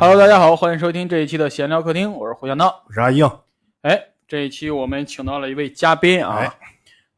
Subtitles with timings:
[0.00, 2.84] Hello，大家好，欢迎收听这一期的闲聊客厅，我是胡小闹。
[2.86, 3.28] 我是阿英，
[3.82, 6.52] 哎，这一期我们请到了一位嘉宾啊，哎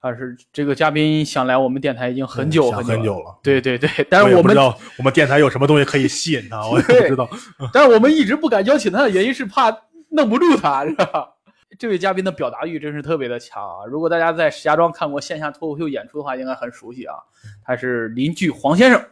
[0.00, 3.38] 他是这个嘉宾想来我们电台已经很久想久了，很久了。
[3.42, 7.28] 对对对，但是我们我不知道我们电台有什么东西可以吸引他，我也不知道。
[7.70, 9.70] 但是我们一直不敢邀请他的原因是怕
[10.08, 11.34] 弄不住他，是吧？
[11.78, 13.84] 这位嘉宾的表达欲真是特别的强啊！
[13.84, 17.14] 如果大家在石家庄看过线下脱口秀演出的话，应该很熟悉啊。
[17.62, 19.04] 他是邻居黄先生。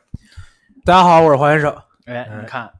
[0.86, 1.70] 大家好，我是黄先生。
[2.06, 2.70] 哎，哎你看，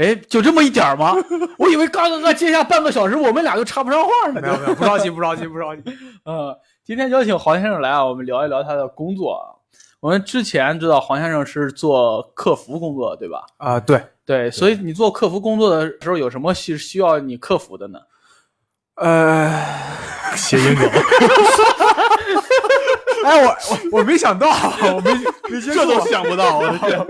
[0.00, 1.14] 哎，就这么一点儿吗？
[1.58, 4.40] 我以为刚刚刚接下半个小时，我们俩就插不上话呢。
[4.40, 5.82] 没有没有，不着急不着急不着急。
[6.24, 9.60] 呃，今天邀请黄先生来啊，我们聊一聊他的工作啊。
[10.00, 13.44] 我们之前知道黄先生是做客服工作，对吧？
[13.58, 17.98] 啊、对，对，所以你做客服工作的时候，有什么需需要你克服的呢？
[18.96, 19.50] 呃，
[20.34, 20.88] 谐音梗，
[23.26, 24.48] 哎，我我我没想到，
[24.94, 25.12] 我没
[25.50, 26.08] 没接这都触。
[26.08, 27.06] 想不到，我的天！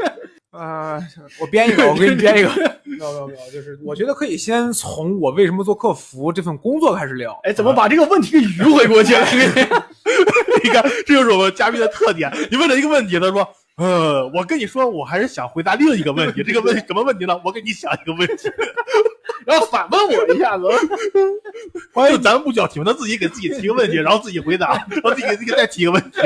[0.52, 1.00] 呃，
[1.40, 2.48] 我编一个，我给你编一个。
[2.84, 7.38] 没有没有没有，就是我觉得可以先从我为什么做客服这份工作开始聊。
[7.44, 9.24] 哎，怎么把这个问题给迂回过去了？
[10.64, 12.30] 你看，这就是我们嘉宾的特点。
[12.50, 13.48] 你问了一个问题，他说
[13.78, 16.42] ：“呃，我跟你说，我还是想回答另一个问题。
[16.42, 17.40] 这个问什么问题呢？
[17.44, 18.50] 我给你想一个问题。
[19.46, 20.64] 然后反问我一下子，
[22.10, 26.18] 就咱们不叫提问，他自己给自己提个问题，然后自己回答，然后自己给自己再提个问题。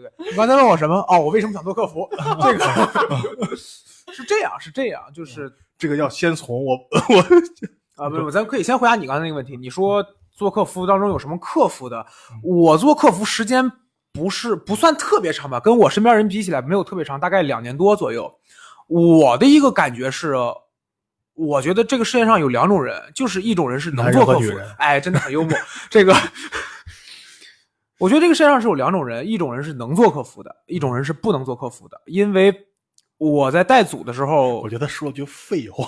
[0.00, 0.96] 对对对，你刚才问我什么？
[1.08, 2.08] 哦，我为什么想做客服？
[2.42, 3.56] 这个
[4.12, 9.56] 是这样，是这样，就是这个要先从我我啊，不是，咱可以先回答你刚才那个问题。
[9.56, 12.04] 你说做客服当中有什么克服的？
[12.42, 13.70] 我做客服时间
[14.12, 18.32] 不是不算特别长吧，跟我身边人比起来没有特别长，大概两年多左右。
[18.88, 20.34] 我的一个感觉是，
[21.34, 25.56] 我觉得这个世界上有两种人，就是一种人是能男做客服人和女人，哎，真的很幽默。
[25.88, 26.12] 这个，
[28.00, 32.00] 我觉得这个世界上是有两种人，一种人是能做客服的，一种人是不能做客服的。
[32.06, 32.52] 因为
[33.18, 35.86] 我在带组的时候我，觉得说了句废话。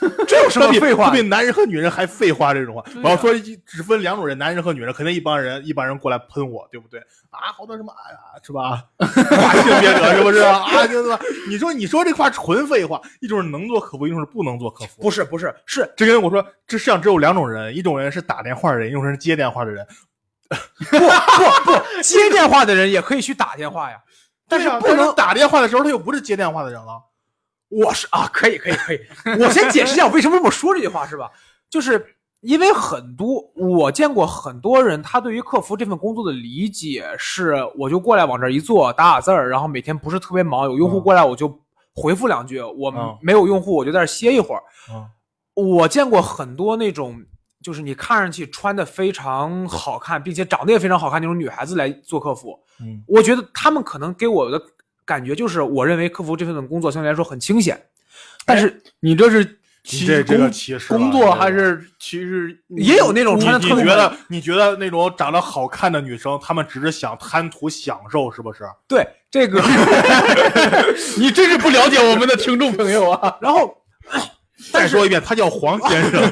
[0.26, 2.82] 这有什么比废话比男人和女人还废话这种话。
[3.04, 3.30] 我要说
[3.66, 6.98] 只分两种人，男人和女人，肯定一帮人一帮人过来喷我，对不对？
[7.28, 8.84] 啊，好多什么啊，是吧？
[8.96, 10.86] 跨性别者是不是啊？
[10.86, 11.20] 就是吧？
[11.46, 15.02] 你说你说这话纯废话，一种是能做客服，一种是不能做客服。
[15.02, 19.86] 不是不是是这跟我说，这世上只有两种人，一种人是打电话的人，一种人是接电话的人。
[20.90, 23.98] 不不不，接电话的人也可以去打电话呀，
[24.48, 25.14] 但是不能。
[25.14, 27.00] 打电话的时候，他又不是接电话的人了。
[27.68, 29.00] 我是啊，可以可以可以，
[29.40, 31.30] 我先解释一下我为什么这么说这句话是吧？
[31.70, 32.04] 就是
[32.40, 41.58] 因为很多我见过很多人，他对于客服这份工作的理解是，我就过来往这儿一坐，打打字儿，然后每天不是特别忙，有用户过来我就
[41.94, 44.62] 回复两句，我嗯没有用户我就在这儿歇一会儿。
[44.90, 45.06] 嗯
[45.54, 47.22] 我见过很多那种，
[47.62, 54.60] 就是你看上去穿的非常好看，并且长得也非常好看那种女孩子来做客服，嗯，我觉得他们可能给我的
[55.04, 57.80] 感觉就是，我认为客服这份工作相对来说很清闲，
[58.44, 59.44] 但是你这是
[59.84, 62.56] 歧这这个工歧视工作还是其实？
[62.76, 68.64] 也有那种穿的特别你觉得你觉得那种长得好看的女生，她们只是想贪图享受，是不是？
[68.86, 69.60] 对这个
[71.18, 73.38] 你真是不了解我们的听众朋友啊！
[73.40, 73.76] 然后
[74.70, 76.22] 再说一遍，他叫黄先生。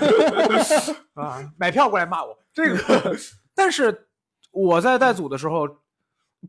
[1.15, 3.17] 啊，买票过来骂我这个，
[3.55, 4.07] 但是
[4.51, 5.67] 我在带组的时候，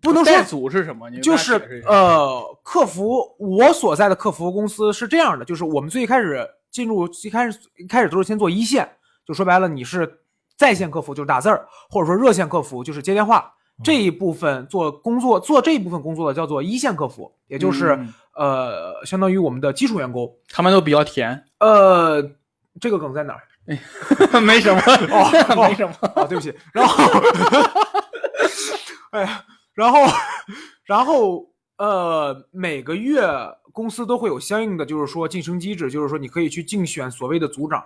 [0.02, 1.10] 不能说带组是什么？
[1.10, 8.90] 你就是呃，客服我所在的客服公司是这样的，就是我们最开始进入一开始一开始都是先做一线，
[9.26, 10.20] 就说白了你是
[10.58, 13.54] 在线客服就是打字儿，或者说热线客服就是接电话。
[13.84, 20.32] 这一部分做工作做这一部分工作的叫做一线客服，也就是、嗯呃相当于我们的基础员工。
[20.50, 22.22] 他们都比较甜，呃，
[22.80, 23.42] 这个梗在哪儿？
[24.42, 25.94] 没什么，哦没什么。
[26.16, 26.52] 啊，对不起。
[26.74, 27.04] 然后，
[29.12, 30.00] 哎呀，然后，
[30.84, 31.46] 然后，
[31.78, 33.22] 呃，每个月
[33.72, 37.86] 公司都会有相应的，就是说晋升机制，就是说你可以去竞选所谓的组长，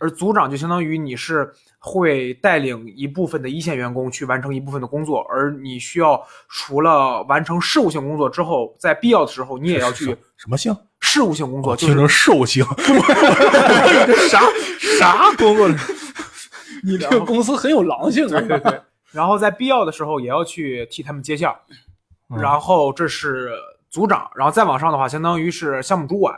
[0.00, 10.76] 而组长就相当于你是会带领一部分的一线员工去完成一部分的工作，而你需要除了完成事务性工作之后，在必要的时候你也要去什么性？
[11.12, 12.64] 事务性工作，就听是成兽性。
[14.06, 14.40] 这啥
[14.98, 15.68] 啥工作？
[16.82, 18.40] 你这个公司很有狼性啊！
[18.40, 18.80] 对对对，
[19.10, 21.54] 然后在必要的时候也要去替他们接项，
[22.30, 23.52] 嗯然后这是
[23.90, 26.34] 组长，然后再往上的话，相当于是项目主管，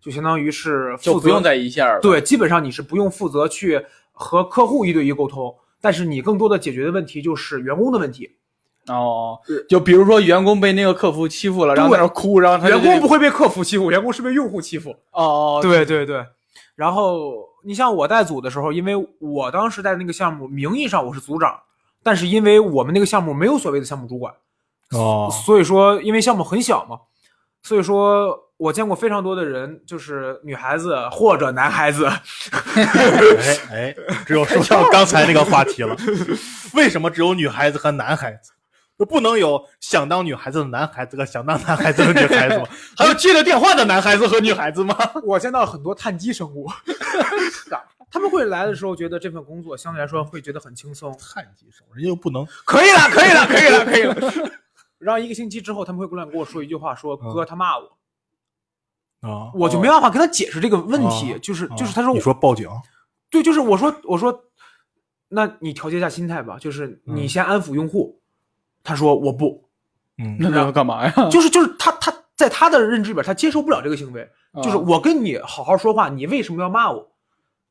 [0.00, 2.00] 就相当于是负责就不用在一线了。
[2.02, 3.80] 对，基本上你是不用负责去
[4.10, 8.36] 和客户一对一沟通，但是你更多的解决的问题就是员工的问题，
[8.88, 9.38] 哦，
[9.68, 14.96] 就比如说员工被那个客服欺负了，然后在那哭，然后他员工不会被客服欺负，员工是被用户欺负。
[15.12, 16.24] 哦，对对对，
[16.74, 17.32] 然后
[17.64, 21.58] 你像我带组的时候，因为我当时带的那个项目，名义上我是组长，
[22.02, 24.32] 但是因为我们那个项目没有所谓的项目主管，
[24.92, 26.98] 哦，所以说因为项目很小嘛，
[27.62, 32.06] 所以说我见过非常多的人，就是女孩子或者男孩子，
[32.74, 33.96] 哎哎，
[34.26, 35.96] 只有说到刚才那个话题了，
[36.74, 38.52] 为什么只有女孩子和男孩子？
[38.98, 42.66] 就不能有想当女孩子的男孩子和想当男孩子的女孩子吗？
[42.98, 44.96] 还有接了电话的男孩子和女孩子吗？
[45.22, 46.68] 我见到很多碳基生物，
[48.10, 54.50] 他们会来的时候觉得这份工作相对来说会觉得很轻松，碳基生物，人家又不能可以了，可以了，可以了，可以了。
[54.98, 57.84] 然后一个星期之后，他们会过来跟我说一句话，说嗯哥他骂我，
[59.20, 59.52] 啊。
[59.54, 62.68] 我就没办法跟他解释这个问题，哦就是啊就是他说你说报警，
[63.30, 64.46] 对，就是我说我说，
[65.28, 68.20] 那你调节一下心态吧，就是你嗯先安抚用户。
[68.82, 69.64] 他说我不，
[70.18, 71.12] 嗯那他要干嘛呀？
[71.30, 74.22] 就是就是他他在他的认知里边，他接受不了这个行为。
[74.52, 77.06] 啊就是我跟你好好说话，你为什么要骂我？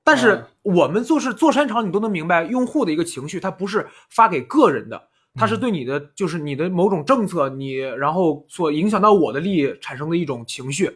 [0.03, 0.43] 但是嗯
[0.75, 5.01] 我们做事做商场，你都能明白，用户的一个情绪，它不是发给个人的，
[5.35, 10.91] 它是对你的，就是你的某种政策，你然后所影响到我的利益产生的一种情绪。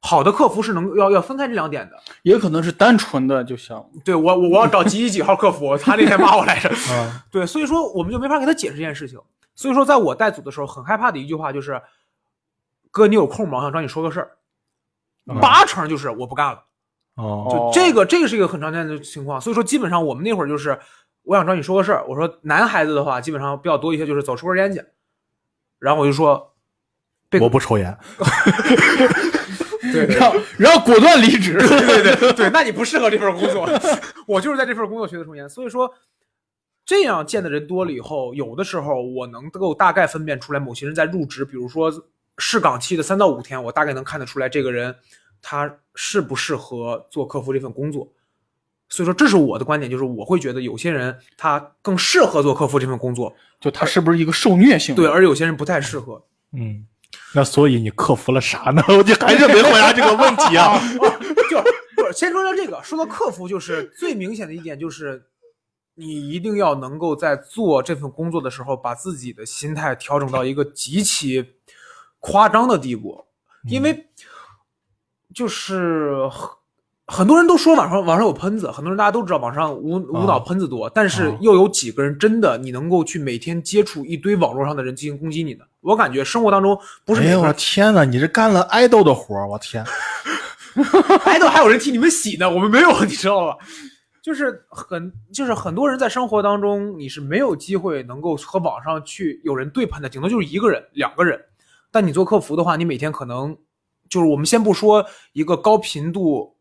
[0.00, 1.96] 好的客服是能要要分开这两点的。
[2.22, 6.68] 也可能是单纯的就想对我我我要找几几几号客服， 他那天骂我来着。
[6.94, 9.18] 啊对，所以说我们就没法给他解释这件事情。
[9.54, 11.82] 所以说，在我带组的时候，很害怕的一句话就是
[12.90, 13.58] ：“哥，你有空吗？
[13.58, 14.30] 我想找你说个事儿。”
[15.30, 16.64] 嗯八成就是我不干了。
[17.16, 19.38] 哦就哦这个，这个是一个很常见的情况。
[19.38, 20.80] 所以说，基本上我们那会儿就是，
[21.24, 22.04] 我想找你说个事儿。
[22.08, 24.82] 我说男孩子的话，基本上比较多一些，就是走抽根烟去。
[25.78, 26.54] 然后我就说，
[27.40, 27.96] 我不抽烟，
[29.92, 31.58] 对对然后然后果断离职。
[31.58, 33.68] 对对对对， 那你不适合这份工作。
[34.26, 35.92] 我就是在这份工作学的抽烟，所以说
[36.84, 41.92] 这样见的人多了以后，有的时候我能够大概分辨出来某些人在入职，比如说
[42.38, 44.94] 试岗期的三到五天，我大概能看得出来这个人
[45.42, 48.12] 他适不适合做客服这份工作。
[48.92, 54.96] 所以说，这是我的观点，就是我会觉得有些人他更适合做客服这份工作，就他是不是一个受虐性？
[54.96, 56.24] 对，而有些人不太适合。
[56.52, 56.84] 嗯，
[57.34, 58.82] 那所以你克服了啥呢？
[58.96, 60.78] 我就还是没回答这个问题啊。
[61.50, 61.62] 就
[61.96, 65.26] 不是先说说这个，说到克服，就是最明显的一点就是，
[65.94, 71.54] 你一定要能够在做这份工作的时候，把自己的心态调整到一个极其
[72.18, 73.24] 夸张的地步，
[73.68, 74.08] 因为
[75.34, 76.50] 就是很
[77.10, 85.66] 很多人都说网上网上有喷子，很多人大家都知道网上无无脑喷子多，但是啊又有几个人真的你能够去每天接触一堆网络上的人进行攻击你的？
[85.80, 88.04] 我感觉生活当中不是哎呀，我天哪！
[88.04, 89.84] 你这干了爱豆的活儿，我天！
[91.24, 93.56] 爱豆还有人替你们洗呢，我们没有，你知道吧？
[94.22, 101.40] 就是很就是很多人在生活当中，你是没有机会能够和网上去有人对喷的，顶多就是一个人、两个人。
[101.90, 103.56] 但你做客服的话，你每天可能
[104.08, 106.54] 就是我们先不说一个高频度，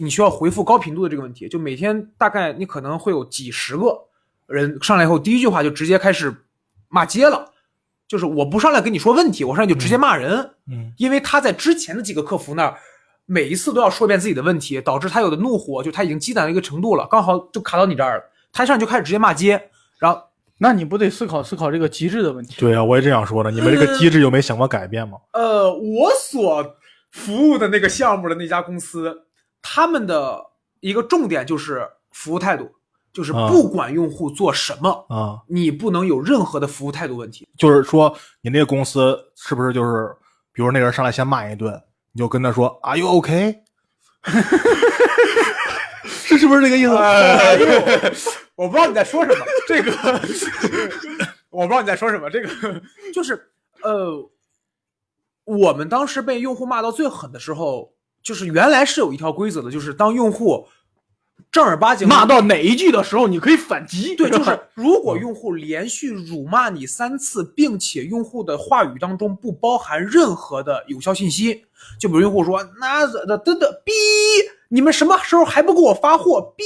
[0.00, 3.96] 你需要回复高频度的这个问题，就每天大概你可能会有几十个
[4.46, 6.34] 人上来以后，第一句话就直接开始
[6.88, 7.52] 骂街了。
[8.08, 10.50] 就是我不上来跟你说问题，我上来就直接骂人。
[10.66, 12.76] 嗯因为他在之前的几个客服那儿，
[13.26, 18.24] 每一次都要说一遍自己的问题，导致他有的怒火就他已经积攒了一个程度了，刚好就卡到你这儿了。
[18.52, 19.62] 他一上来就开始直接骂街，
[20.00, 20.20] 然后
[20.58, 22.56] 那你不得思考思考这个机制的问题？
[22.58, 23.50] 对啊，我也这样说的。
[23.52, 25.18] 你们这个机制有没想过改变吗？
[25.32, 26.76] 呃，我所
[27.12, 29.22] 服务的那个项目的那家公司，
[29.62, 30.44] 他们的
[30.80, 32.70] 一个重点就是服务态度，
[33.12, 37.48] 就是啊不管用户做什么，啊，你不能有任何的服务态度问题。
[37.58, 40.14] 就是说你那个公司是不是就是，
[40.52, 43.62] 比如那人上来先骂一顿，你就跟他说 “Are you OK”，
[46.04, 46.96] 是 是不是这个意思？
[46.96, 47.66] 哎呦，
[48.54, 49.44] 我不知道你在说什么。
[49.66, 49.90] 这个，
[51.50, 52.28] 我不知道你在说什么。
[52.30, 52.48] 这个
[53.12, 53.52] 就是
[53.82, 54.30] 呃，
[55.44, 60.66] 我们当时被用户骂到最狠的时候，就是原来是有一条规则的，就是当用户
[61.50, 64.14] 正儿八经骂到哪一句的时候，你可以反击。
[64.14, 71.64] 对， 就是如果用户连续辱骂你三次，并且用户的话语当中不包含任何的有效信息，
[71.98, 73.92] 就比如用户说那的等等逼，
[74.68, 76.64] 你们什么时候还不给我发货逼？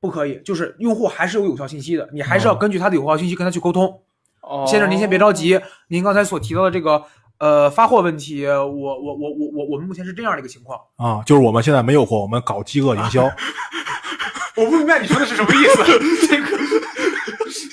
[0.00, 4.02] 不可以，就是用户还是有有效信息的，你还是要根据他的有效信息跟他去沟通。
[4.40, 5.58] 哦先生，您先别着急，
[5.88, 7.02] 您刚才所提到的这个
[7.38, 10.78] 呃发货问题，我我我我我我们目前是这样的一个情况。
[10.96, 13.24] 啊，就是我们现在没有货，我们搞饥饿营销。
[14.56, 15.82] 我不明白你说的是什么意思。
[16.28, 16.58] 这个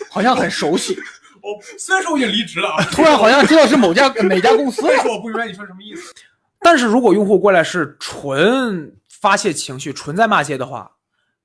[0.10, 0.98] 好像很熟悉，
[1.42, 6.14] 我虽然说我已经离职了啊，突然好像知道是某家哪家公司所以说我不明白你说什么意思。
[6.60, 10.92] 但是如果用户过来是纯发泄情绪、纯在骂街的话，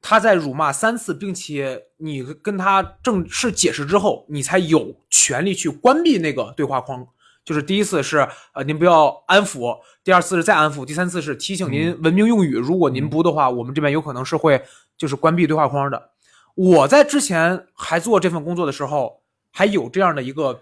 [0.01, 7.07] 他在辱骂三次，并且你跟他正式解释之后，你才有权利去关闭那个对话框。
[7.47, 12.57] 就是第一次是呃您不要安抚，第二次是再安抚，第三次是提醒您文明用语。
[12.57, 14.63] 如果您不的话，我们这边有可能是会
[14.99, 16.11] 就是关闭对话框的。
[16.57, 19.23] 我在之前还做这份工作的时候，
[19.53, 20.61] 还有这样的一个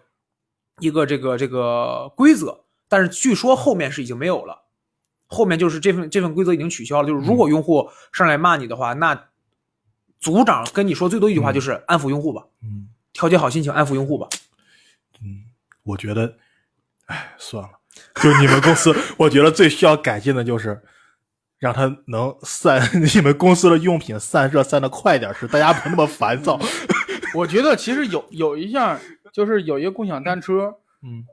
[0.79, 4.63] 一个这个这个规则，但是据说后面是已经没有了，
[5.27, 7.09] 后面就是这份这份规则已经取消了。
[7.09, 9.29] 就是如果用户上来骂你的话，那
[10.21, 14.29] 组长跟你说最多一句话就是安抚用户吧，嗯调节好心情，安抚用户吧。
[15.23, 15.45] 嗯，
[15.85, 16.37] 我觉得，
[17.07, 17.71] 哎，算了，
[18.23, 20.83] 就你们公司，我觉得最需要改进的就是。
[21.57, 26.59] 让它能散， 你们公司的用品散热散的快点，使大家不那么烦躁。
[27.35, 28.99] 我觉得其实有有一项，
[29.33, 31.25] 就是有一个共享单车，嗯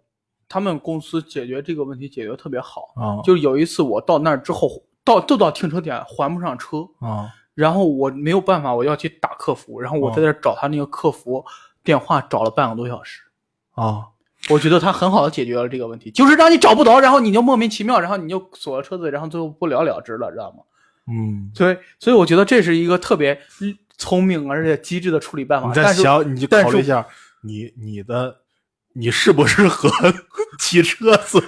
[0.47, 2.93] 他们公司解决这个问题解决特别好。
[2.95, 4.69] 啊就是有一次我到那儿之后，
[5.03, 11.43] 到就到停车点还不上车，啊然后我没有办法，我要去打客服，然后我在那儿找他那个客服
[11.83, 13.23] 电话找了半个多小时。
[13.71, 14.07] 啊！
[14.49, 20.63] 我觉得他很好的解决了这个问题，就是让你找不着，然后你就莫名其妙，然后你就锁了车子，然后最后不了了之了，知道吗？
[21.07, 25.67] 嗯，所以，所以我觉得这是一个特别嗯聪明而且机智的处理办法。
[25.67, 27.05] 你再但是想，你就考虑一下，
[27.43, 28.37] 你你的
[28.93, 29.89] 你适不适合
[30.59, 31.41] 骑车子？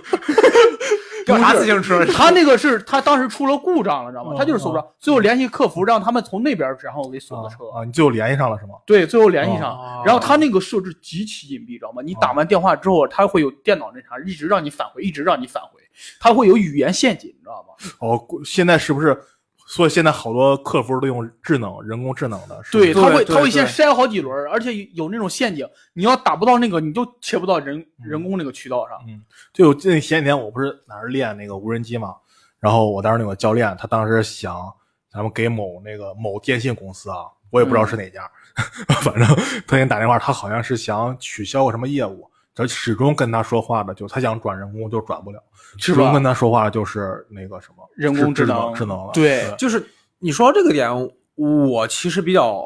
[1.27, 4.31] 调查自行车，他那个是他当时出了故障了，知道吗？
[4.31, 7.65] 哦他就是锁不上，最后联系客服，让他们从那边然后给锁的车。
[7.69, 8.75] 啊，你最后联系上了是吗？
[8.85, 12.01] 对，最后联系上，哦然后他那个设置极其隐蔽，知道吗？
[12.03, 15.79] 你打完电话之后，他会有电脑那啥，一直让你返回，一直让你返回，
[16.19, 17.73] 他会有语言陷阱，你知道吗？
[17.99, 19.17] 哦，现在是不是？
[19.65, 22.61] 所以现在好多客服都用智能、人工智能的。
[22.63, 28.97] 是对，他会对他会先筛好几轮，而且有那种陷阱，你要打不到那个，你就切不到人人工那个渠道上。
[29.07, 29.21] 嗯
[29.53, 32.15] 就这前几天我不是哪儿练那个无人机嘛，
[32.59, 34.71] 然后我当时那个教练他当时想
[35.11, 38.29] 咱们给某那个某电信公司啊，我也不知道是哪家，
[39.01, 39.25] 反正
[39.67, 45.41] 他给你打电话，他好像是想取消个什么业务，这始终跟他说话的就他想转人工就转不了，
[45.77, 49.83] 始终跟他说话就是那个什么人工智智能智能了，对就是
[50.19, 50.89] 你说到这个点，
[51.35, 52.63] 我其实比较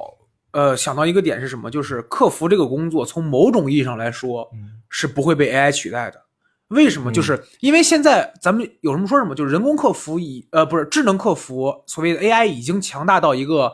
[0.51, 1.71] 呃想到一个点是什么？
[1.71, 6.21] 就是客服这个工作，从某种意义上来说嗯是不会被 AI 取代的。
[6.67, 7.09] 为什么？
[7.09, 13.73] 嗯就是因为现在咱们有什么说什么，就是人工客服已呃不是智能客服，所谓的 AI 已经强大到一个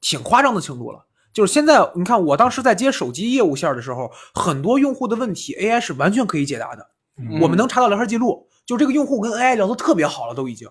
[0.00, 1.04] 挺夸张的程度了。
[1.32, 6.90] 就是现在你看，我当时在接手机业务线的时候，很多用户的问题 AI 是完全可以解答的。
[7.18, 10.68] 嗯我们能查到聊天记录，就这个用户跟 AI 聊得特别好了，都已经，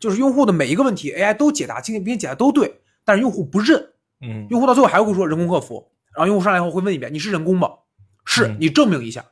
[0.00, 7.68] 就是用户的每一个问题 AI 都解答，并并且解答都对，但是用户不认，嗯用户到最后还会说人工客服，然后用户上来以后会问一遍，你是人工吗？
[8.24, 9.26] 是嗯你证明一下，嗯，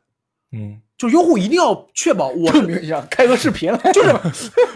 [0.97, 4.11] 就是用户一定要确保我，证明一下，开个视频来，就是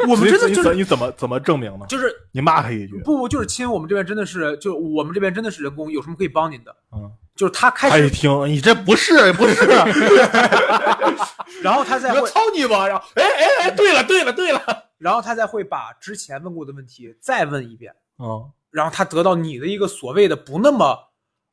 [0.08, 1.86] 我们真的你就是你怎么怎么证明呢？
[1.88, 6.74] 就是你骂他一句，不不就是亲，我们这边真的是就我们这边真的是人工，有什么可以帮您的？
[6.92, 9.64] 嗯，就是他开他一始，听你这不是不是，
[11.62, 12.86] 然后他再会，我操你妈！
[12.88, 14.60] 然后，哎哎哎，对了对了对了，
[14.98, 20.98] 然后他再会把之前问过的问题再问一遍，嗯然后他得到你的一个所谓的不那么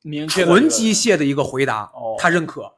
[0.02, 2.74] 明确纯机械的一个回答，哦他认可。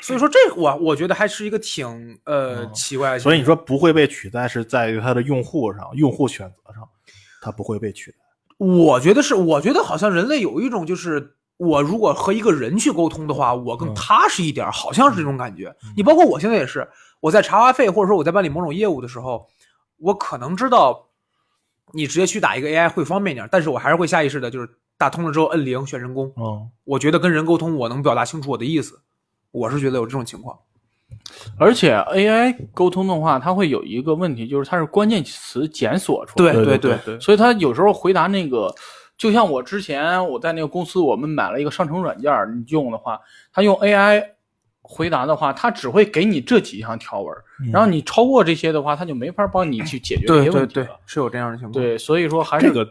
[0.00, 1.86] 所以说这我我觉得还是一个挺
[2.24, 3.18] 呃嗯奇怪的。
[3.18, 6.88] 所以你说不会被取代，是在于它的用户上，用户选择上，
[7.40, 8.18] 它不会被取代。
[8.58, 15.74] 我觉得是，我觉得好像人类有一种就是，我如果和一个人去沟通的话，我更嗯踏实一点，好像是这种感觉。
[15.96, 16.88] 你包括我现在也是，
[17.20, 19.48] 我在查话费或者说我在办理某种业务的时候，
[19.98, 21.08] 我可能知道
[21.92, 26.32] 你直接去打一个 AI 会方便一点，但是我还是会下意识的，就是打通了之后摁零选人工。
[26.36, 29.00] 嗯我觉得跟人沟通，我能表达清楚我的意思，
[29.50, 30.58] 我是觉得有这种情况。
[31.58, 38.74] 而且 AI 沟通的话，它会有一个问题，就是它是关键词检索出来的，对对对，所以它有时候回答那个，
[39.16, 43.18] 就像我之前我在那个公司，我们买了一个商城软件，你用的话，
[43.52, 44.22] 它用 AI
[44.82, 51.72] 回答的话，它只会给你这几项条文，嗯然后你超过这些的话，它就没法帮你去解决 这对对对些问题了。，是有这样的情况。
[51.72, 52.88] 对，所以说还是这个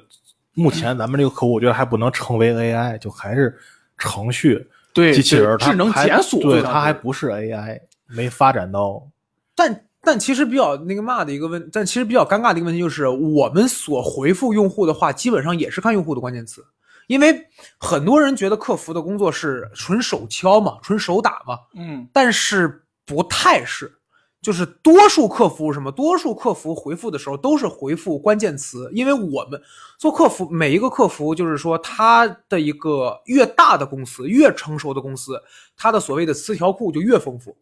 [0.54, 3.58] 目前咱们这个客户，我觉得还不能成为 AI，就还是
[3.98, 9.08] 程序对机器人智能它还检索对，它还不是 AI，没发展到。
[9.56, 16.66] 但但其实比较那个嘛的一个问，但其实比较尴尬的一个问题就是，我们所回复用户的话，基本上也是看用户的关键词，
[17.08, 23.97] 因为很多人觉得客服的工作是纯手敲嘛，纯手打嘛，嗯，但是不太是。
[24.42, 29.60] 就是多数客服什么，多数客服回复的时候都是回复关键词，因为我们
[29.98, 35.42] 做客服，每一个客服就是说，他的一个越大的公司，越成熟的公司，
[35.76, 37.58] 它的所谓的词条库就越丰富。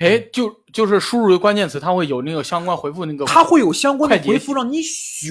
[0.00, 5.30] 哎，就就是输入一个关键词，它会有那个相关回复那个，它会有相关的回复让你选。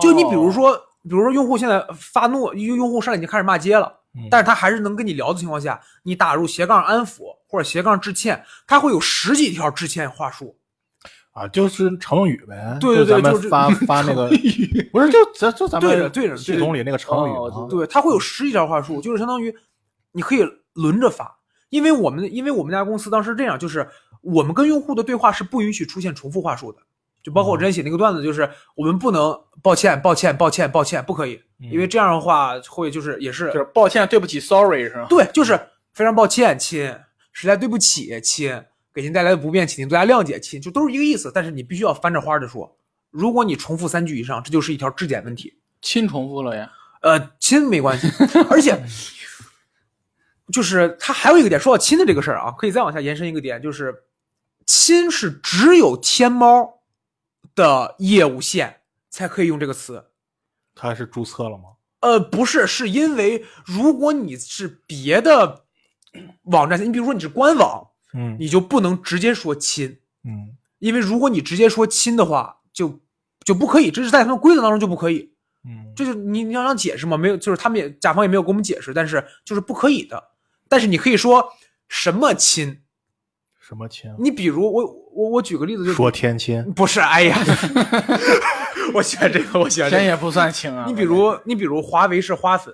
[0.00, 3.97] 就你比如说，比如说用户现在发怒，用用户上来已经开始骂街了，嗯
[4.30, 10.56] 但是他还是能跟你聊的情况下，你打入斜杠安抚或者斜杠致歉，他会有十几条致歉话术。
[11.32, 12.76] 啊，就是成语呗。
[12.80, 14.28] 对对对就是发 发那个，
[14.90, 17.68] 不是就咱就咱们对着对着系统里那个成语哦。
[17.70, 19.54] 对，他会有十几条话术，就是相当于
[20.10, 21.38] 你可以轮着发。
[21.68, 23.88] 因为我们因为我们家公司当时这样，就是
[24.20, 26.80] 我们跟用户的对话是不允许出现重复话术的。
[27.22, 35.06] 就包括我之前写那个段子，就是我们不能抱歉、抱歉、抱歉、抱歉，不可以，因为这样的话会就是也是就是抱歉，对不起，sorry 是吧？
[35.08, 35.58] 对，就是
[35.92, 36.94] 非常抱歉，亲，
[37.32, 38.62] 实在对不起，亲，
[38.94, 41.30] 给您带来的不便，请您多加谅解，亲，就都是一个意思。
[41.34, 42.76] 但是你必须要翻着花的说，
[43.10, 45.58] 如果你重复三句以上，这就是一条质检问题。
[45.82, 46.70] 亲重复了呀。
[47.02, 48.08] 呃，亲没关系，
[48.50, 48.76] 而且
[50.52, 53.94] 就是他还有一个点，说到亲的这个事儿啊，可以再往下延伸一个点，就是
[54.66, 56.77] 亲是只有天猫
[57.58, 60.06] 的业务线才可以用这个词。
[60.74, 61.64] 他是注册了吗？
[62.00, 65.64] 呃，不是，是因为如果你是别的
[66.44, 73.00] 网站，你比如说你是官网，嗯你就不能直接说亲，嗯因为如果你直接说亲的话，就
[73.44, 75.34] 就不可以，这是在他们规则当中就不可以。
[75.64, 80.22] 嗯，这就你你要想解释嘛，没有，就是他们也甲方也没有给我们解释，但是就是不可以的。
[80.68, 81.52] 但是你可以说
[81.88, 82.82] 什么亲，
[83.58, 84.14] 什么亲？
[84.20, 87.36] 你比如我我我举个例子就说天亲，不是，哎呀，
[88.94, 90.00] 我喜欢这个，我喜欢这个。
[90.00, 90.84] 天也不算亲啊。
[90.86, 92.72] 你比如你比如华为是花粉，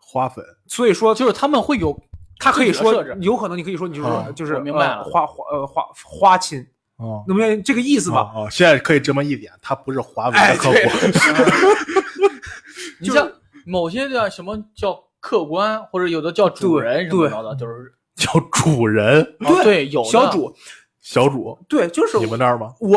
[0.00, 1.96] 花粉所以说就是他们会有，
[2.40, 6.58] 他可以说有可能你可以说你就是、啊就是明白了呃花花呃花花亲，
[6.96, 8.32] 哦能明白这个意思吧？
[8.34, 10.74] 哦，哦现在可以这么一点，他不是华为哎的客户，
[12.98, 13.30] 你像
[13.64, 20.52] 某些叫什么叫客观，或者有的叫主人什么的，就是叫主人哦对有的小主
[21.00, 22.74] 小主，对，就是你们那儿吗？
[22.80, 22.96] 我，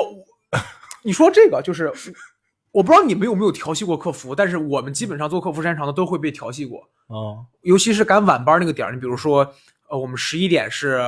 [1.03, 1.91] 你说这个就是，
[2.71, 8.93] 我不知道你们有没有调戏过客服，但是我们基本上做客服时间长的都会被调戏过，啊尤其是赶晚班那个点儿。
[8.93, 9.49] 你比如说，
[9.89, 11.01] 呃，我们十一点是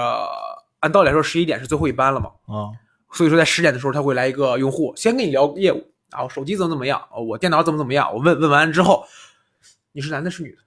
[0.80, 2.72] 按道理来说十一点是最后一班了嘛，啊
[3.12, 9.06] 所以说在十点的时候他会来一个用户，先跟你聊业务啊，我手机怎么怎么样，呃我电脑怎么怎么样，我问问完之后，
[9.92, 10.58] 你是男的是女的？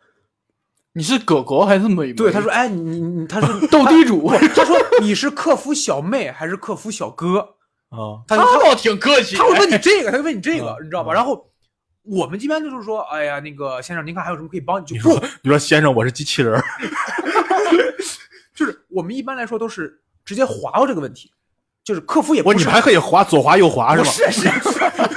[0.99, 2.13] 你是狗狗还是美眉？
[2.13, 7.39] 对，他说，哎，你他是 斗地主，他说你是客服小妹还是客服小哥？
[7.91, 9.37] 啊他他倒挺客气。
[9.37, 11.13] 他会问你这个，他会问你这个，嗯你知道吧？
[11.15, 11.49] 然后
[12.03, 14.87] 我们一般就是说，哎呀，那个先生，您看还有什么可以帮你？
[14.87, 16.65] 就你不说你说先生，我是机器人儿，
[18.55, 21.31] 就是我们一般来说都是直接划过这个问题，
[21.85, 24.11] 就是客服也不是你们还可以滑左滑右滑是吧？
[24.11, 24.51] 是是是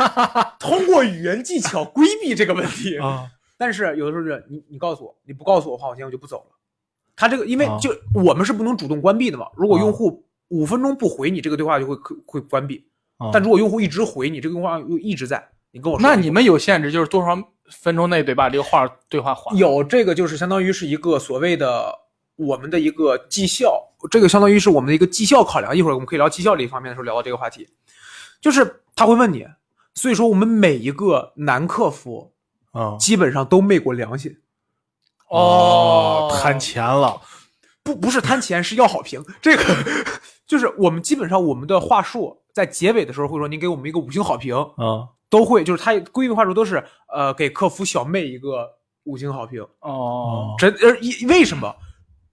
[0.59, 2.97] 通过语言技巧规避这个问题。
[2.99, 3.25] 啊
[3.61, 6.57] 但是有的时候是你你告诉我，你不告诉我的话，我今天我就不走了。
[7.15, 11.95] 他这个因为啊就我们是不能主动关闭的嘛，如果啊用户五分钟不回你，这个对话就会
[12.25, 12.83] 会关闭。
[13.19, 17.37] 啊但如果用户一直回你，这个对话又一直在，你跟我说，那你们有限制，就是多少
[17.69, 19.55] 分钟内得把这个话对话划。
[19.55, 21.93] 有这个就是相当于是一个所谓的
[22.37, 25.77] 我们的一个绩效，这个相当于是我们的一个绩效考量。
[25.77, 27.67] 一会儿我们可以聊绩效这一方面的时候聊到这个话题，
[28.41, 29.45] 就是他会问你，
[29.93, 32.33] 所以说我们每一个男客服
[32.71, 34.35] 啊基本上都昧过良心，
[35.29, 37.21] 哦，贪钱了
[37.83, 39.23] 不不是贪钱，是要好评。
[39.41, 39.63] 这个
[40.47, 48.69] 就是我们基本上我们的话术在结尾的时候会说您给我们一个五星好评，啊都会就是他规定话术都是呃给客服小妹一个
[49.03, 49.65] 五星好评。
[49.79, 51.73] 哦，真呃，一为什么？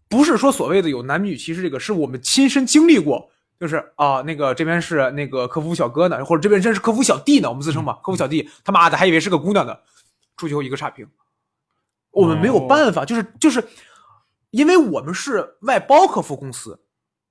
[0.09, 3.31] 不是说所谓的有男女歧视这个，是我们亲身经历过。
[3.61, 9.77] 就是啊，那个这边是那个客服小哥呢，或者这边真是客服小弟呢，我们自称嘛，客服小弟，他妈的还以为是个姑娘呢，
[10.38, 11.07] 出去后一个差评，
[12.11, 13.62] 我们没有办法，就是就是，
[14.51, 16.81] 因为我们是外包客服公司，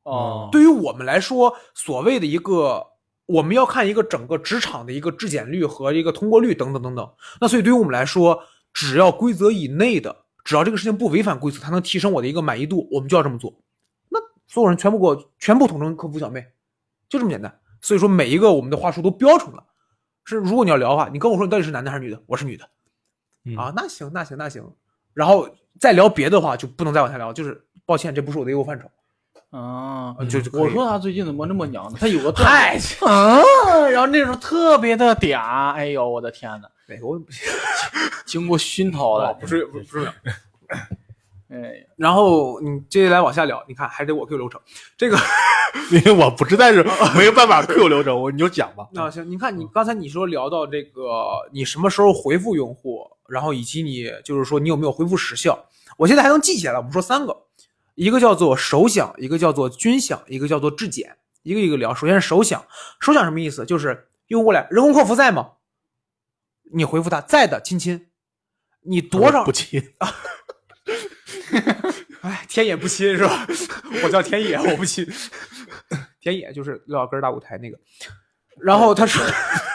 [0.03, 2.85] 哦，对于我们来说，所谓的一个
[3.25, 7.11] 我们要看一个整个职场的一个质检率和一个通过率等等等等。
[7.41, 8.43] 那所以对于我们来说，
[8.73, 13.53] 只要规则以内的，只要这个事情不违反规则，它能提升我的一个满意度，我们就要这么做。
[14.09, 16.45] 那所有人全部给我全部统称客服小妹，
[17.09, 17.59] 就这么简单。
[17.81, 19.63] 所以说每一个我们的话术都标成了。
[20.23, 22.69] 是如果你要聊的话，你跟我说你到底是男的还是女的，我是女的
[23.47, 24.63] 嗯啊，那行那行那行。
[25.13, 28.89] 然后再聊别的话就不能再往下聊，就是抱歉，这不是我的业务范畴。
[29.49, 31.97] 啊，就就我说他最近怎么那么娘呢？
[31.99, 37.19] 他有个 段嗨，子，嗯，然后那时候特别的嗲，哎呦我的天呐，哪个我
[38.25, 40.11] 经过熏陶哦的，不是不是。
[41.49, 44.59] 哎，然后你接下来往下聊，你看还得我 Q 流程，
[44.97, 45.17] 这个
[45.91, 46.83] 因为我不实在是
[47.15, 48.85] 没有办法 Q 流程，我你就讲吧。
[48.91, 55.57] 那行，你看你刚才你说聊到这个，你什么时候回复用户，然后以及你就是说你有没有回复时效，
[55.97, 56.79] 我现在还能记起来了。
[56.79, 57.45] 我们说三个，
[57.95, 61.93] 一个叫做首响，一个叫做均响，一个叫做质检，一个一个聊。
[61.93, 62.65] 首先是首响，
[62.99, 63.65] 首响什么意思？
[63.65, 65.51] 就是用户过来，人工客服在吗？
[66.73, 68.07] 你回复他在的，亲亲。
[68.81, 69.81] 你多少不亲？
[72.21, 73.45] 哎，天野不亲是吧？
[74.03, 75.07] 我叫天野，我不亲。
[76.19, 77.77] 天野就是六小根儿大舞台那个。
[78.59, 79.23] 然后他说，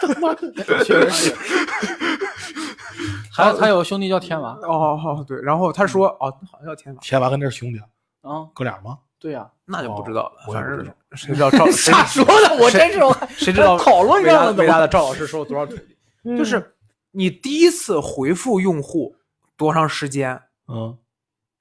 [0.84, 1.36] 确实是。
[3.34, 7.86] 还有还有兄弟叫天娃哦哦对，然后他说，哦，好像叫天王，天娃跟这是兄弟啊，
[8.20, 8.98] 啊，哥俩吗？
[9.18, 10.52] 对呀，那就不知道了。
[10.52, 15.96] 反正我也不知道谁知道赵谁瞎说的，我真是我谁知道讨论伟大这样的东伟大的赵老师收了多少土地？
[16.24, 16.74] 西，就是
[17.12, 19.16] 你第一次回复用户
[19.56, 20.98] 多长时间，嗯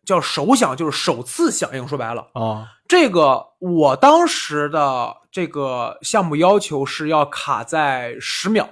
[0.06, 1.88] 叫首响，就是首次响应。
[1.88, 8.68] 说白了，啊这个我当时的这个项目要求是要卡在十秒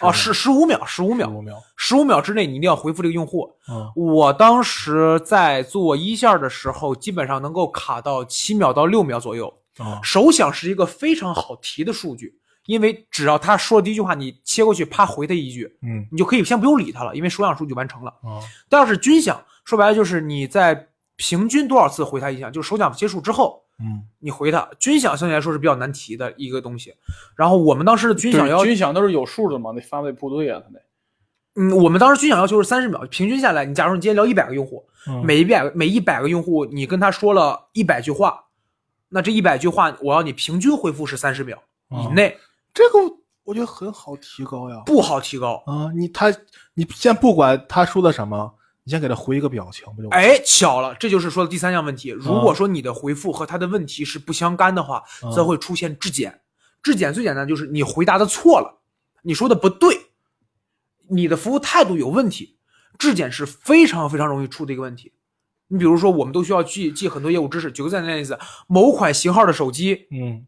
[0.00, 3.50] 啊，是十五秒，十五秒，五秒，十五秒之内你一定要回复这个用户。
[3.68, 9.52] 嗯我当时在做一线的时候，基本上能够卡到七秒到六秒左右。
[9.78, 18.10] 啊首响是一个非常好提的数据，因为只要他说第一句话，你切过去，啪回他一句，嗯你就可以先不用理他了，因为首响数据完成了。
[18.22, 26.94] 啊但要是军响，说白了就是你在平均多少次回他一响，就是首奖结束之后，嗯你回他军饷相对来说是比较难提的一个东西。
[27.36, 30.80] 然后我们当时的军响要军饷都是有数的嘛，那发给部队啊，他得。
[31.56, 38.44] 嗯，我们当时军响要求是三十秒，平均下来，你假如你今天聊一百个用户，嗯每一百每一百个用户，你跟他说了一百句话，
[39.08, 41.56] 那这一百句话，我要你平均回复是三十秒
[41.90, 42.36] 以内，
[42.72, 42.98] 这个
[43.44, 44.82] 我觉得很好提高呀。
[44.84, 45.62] 不好提高。
[45.66, 46.34] 啊，你他
[46.74, 48.52] 你先不管他说的什么，
[48.84, 52.10] 你先给他回一个表情不就？，哎，巧了，这就是说的第三项问题。
[52.10, 56.42] 如果说你的回复和他的问题是不相干的话，嗯则会出现质检。
[56.82, 58.82] 质检最简单就是你回答的错了，
[59.22, 59.98] 你说的不对，
[61.08, 62.58] 你的服务态度有问题。
[62.98, 65.14] 质检是非常非常容易出的一个问题。
[65.68, 67.72] 你比如说，我们都需要记记很多业务知识。
[67.72, 70.46] 举个简单的例子，某款型号的手机，嗯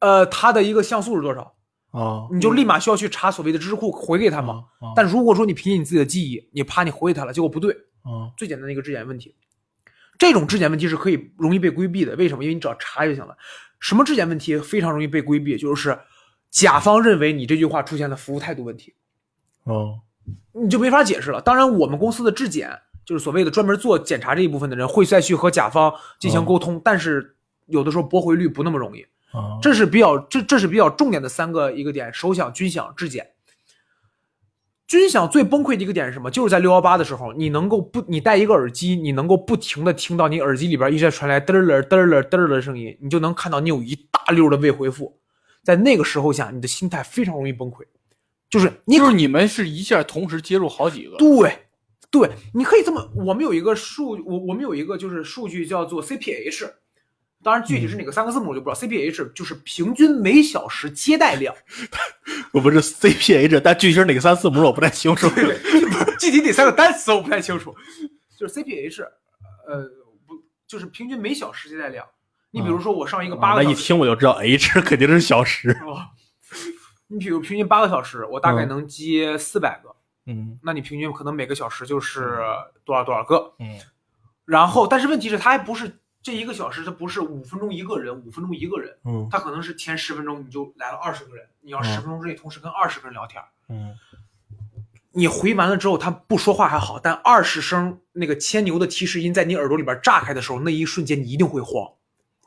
[0.00, 1.54] 呃，它的一个像素是多少，
[1.90, 4.64] 啊你就立马需要去查所谓的知识库回给他嘛。
[4.80, 7.72] 啊但如果说你凭借你自己的记忆，你啪你回给他了，结果不对，
[8.02, 9.34] 啊最简单的一个质检问题。
[10.18, 12.42] 这种质检问题是可以容易被规避的，为什么？
[12.42, 13.36] 因为你只要查就行了。
[13.78, 15.56] 什么质检问题非常容易被规避？
[15.56, 15.98] 就是
[16.50, 18.94] 甲方认为你这句话出现了服务态度问题，
[19.64, 20.00] 哦
[20.52, 21.40] 你就没法解释了。
[21.40, 22.70] 当然，我们公司的质检
[23.04, 29.06] 就是所谓的专门做检查这一部分的人会再去和甲方进行沟通，但是有的时候驳回率不那么容易。
[29.32, 33.28] 啊这是比较这这是比较重点的三个一个点：首响、军响、质检。
[34.86, 36.30] 军响最崩溃的一个点是什么？
[36.30, 45.20] 就是在六幺八的时候，你能够不你戴一个耳机，你能够不停的听到你耳机里边一直在传来嘚儿了嘚儿了嘚儿的声音，你就能看到你有一大溜的未回复。
[45.62, 47.84] 在那个时候下，你的心态非常容易崩溃，
[48.48, 51.58] 就是你就是你们是一下同时接入好几个，对，
[52.10, 56.70] 对，你可以这么，我们有一个数，我我们有一个就是数据叫做 CPH，
[57.42, 61.54] 当然具体是哪个三个字母我就不知道、CPH 就是平均每小时接待量，
[62.52, 65.28] 我不是 CPH，但具体是哪个三字母我不太清楚。
[66.18, 67.74] 具体哪三个单词我不太清楚，
[68.36, 69.02] 就是 CPH，
[69.68, 69.84] 呃，
[70.26, 70.34] 不
[70.66, 72.04] 就是平均每小时接待量。
[72.50, 75.70] 你比如说我上一个八啊那一个小时，听我就知道 H 肯定是小时。
[75.86, 76.02] 哦
[77.10, 79.94] 你比如平均八个小时，我大概嗯能接四百个，
[80.26, 82.38] 嗯那你平均可能每个小时就是
[82.84, 83.78] 多少多少个，嗯
[84.44, 93.94] 然后，但是问题是，它还不是这一个小时，它不是五分钟一个人，五分钟一个人，嗯它可能是前十分钟你就来了二十个人，你要嗯十分钟之内同时跟二十个人聊天，嗯
[95.12, 101.90] 你回完了之后，他不说话还好，但二十声那个牵牛的提示音在你耳朵里边炸开的时候，那一瞬间你一定会慌。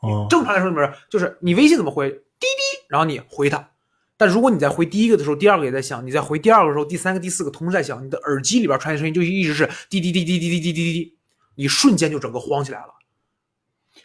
[0.01, 3.67] 哦正常来说，里面就是你微信怎么回，滴滴，然后你回他。
[4.15, 11.17] 但如果你在回第一个的时候，第二个也在响；你在回第二个的时候，第三个、第四个同时在响，你的耳机里边传来声音就一直是滴滴滴滴滴滴滴滴滴滴，
[11.55, 12.93] 你瞬间就整个慌起来了。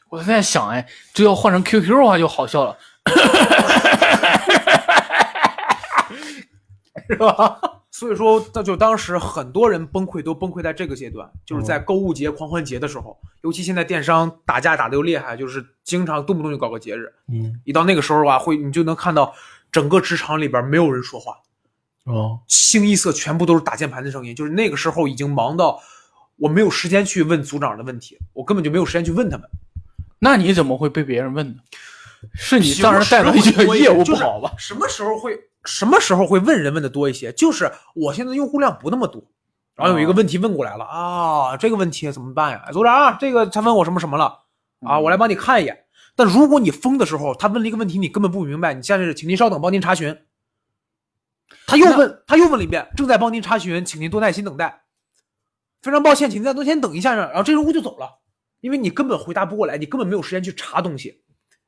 [0.08, 2.78] 我在想，哎，这要换成 QQ 的话就好笑了，
[7.08, 7.60] 是吧？
[7.90, 17.12] 所以说，那就当时很多人崩溃，都崩溃在这个阶段，就是在购物节、狂欢节的时候，尤其现在电商打架打得又厉害，就是经常动不动就搞个节日。
[17.32, 19.34] 嗯一到那个时候啊，会你就能看到
[19.72, 21.38] 整个职场里边没有人说话，
[22.04, 24.34] 哦清一色全部都是打键盘的声音。
[24.34, 25.80] 就是那个时候已经忙到
[26.36, 29.48] 我没有时间去问组长的问题，我根本就没有时间去问他们。
[30.18, 31.62] 那你怎么会被别人问呢？
[32.34, 34.52] 是你让人带来平时这个业务就是不好吧？
[34.58, 37.30] 什么时候会什么时候会问人问的多一些？
[37.32, 39.22] 就是我现在用户量不那么多，
[39.74, 42.62] 然后有一个问题问过来了啊，这个问题怎么办呀？
[42.66, 44.24] 哎组长，这个他问我什么什么了
[44.80, 44.96] 啊？
[44.96, 45.84] 嗯我来帮你看一眼。
[46.16, 50.16] 但如果你疯的时候，他问了一个问题，你根本不明白，你现在是请您稍等，帮您查询。
[51.66, 54.84] 他又问，他又问了一遍，正在帮您查询，请您多耐心等待。
[55.82, 57.28] 非常抱歉，请您再多先等一下呢。
[57.28, 58.18] 然后这人物就走了，
[58.66, 61.20] 因为你根本回答不过来，你根本没有时间去查东西，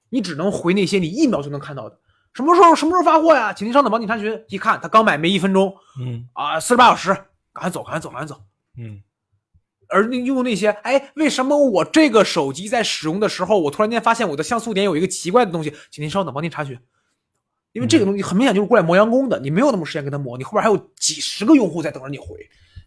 [0.09, 1.97] 你只能回那些你一秒就能看到的。
[2.35, 3.53] 什么时候什么时候发货呀？
[3.53, 4.43] 请您稍等，帮您查询。
[4.49, 7.15] 一看他刚买没一分钟嗯啊，四十八小时，
[7.53, 8.43] 赶快走，赶快走，赶快走。
[8.77, 9.01] 嗯
[9.91, 15.73] 而那用那些，哎，为什么我这个手机在使用的时候，我突然间发现我的像素点有一个奇怪的东西？
[15.93, 16.77] 请您稍等，帮您查询。
[17.71, 22.27] 因为这个东西很明显就是过来磨洋工的，你没有那么时间跟他磨，你后边还有几十个用户在等着你回。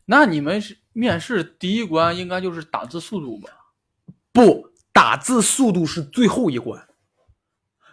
[0.06, 3.50] 那你们是面试第一关应该就是打字速度吧？
[4.34, 6.88] 不，打字速度是最后一关。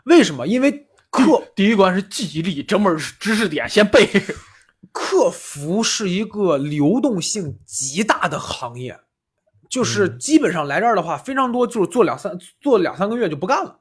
[0.04, 0.46] 为什么？
[0.46, 4.08] 因为客第一关是记忆力，整本知识点先背。
[4.92, 9.00] 客服是一个流动性极大的行业，
[9.68, 13.80] 就是基本上来这儿的话，非常多就是做两三做两三个月就不干了，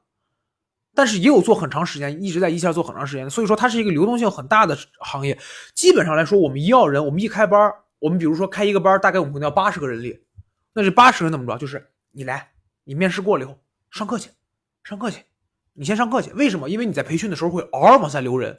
[0.94, 5.38] 但是也有做很长时间，一直在一线做很长时间的，所以说它是一个流动性很大的行业。
[5.74, 10.20] 基本上来说，我们医药人，我们一开班，我们比如说开一个班，大概我们可能要八十个人力，
[10.74, 11.56] 那这八十人怎么着？
[11.56, 12.50] 就是你来，
[12.82, 13.56] 你面试过了以后
[13.92, 14.28] 上课去，
[14.82, 15.22] 上课去，
[15.74, 16.32] 你先上课去。
[16.32, 16.68] 为什么？
[16.68, 18.58] 因为你在培训的时候会嗷嗷往下留人，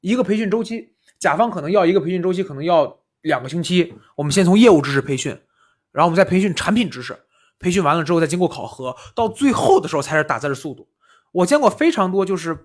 [0.00, 3.94] 一个培训周期，甲方可能要一个培训周期，可能要两个星期。
[4.16, 5.30] 我们先从业务知识培训，
[5.92, 7.16] 然后我们再培训产品知识，
[7.60, 10.88] 培训完了之后再经过考核，到最后的时候才是打字的速度。
[11.30, 12.58] 我见过非常多，就是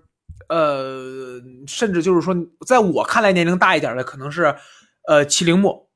[0.48, 2.34] 呃，甚至就是说，
[2.66, 4.56] 在我看来年龄大一点的，可能是
[5.06, 5.88] 呃七零末，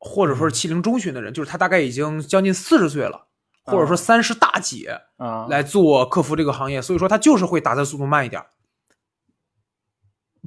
[0.00, 3.28] 或者说是七零中旬的人，就是他大概已经将近四十岁了，
[3.66, 8.42] 或者说三十大几，啊，来做客服这个行业，所以说他就是会打字速度慢一点，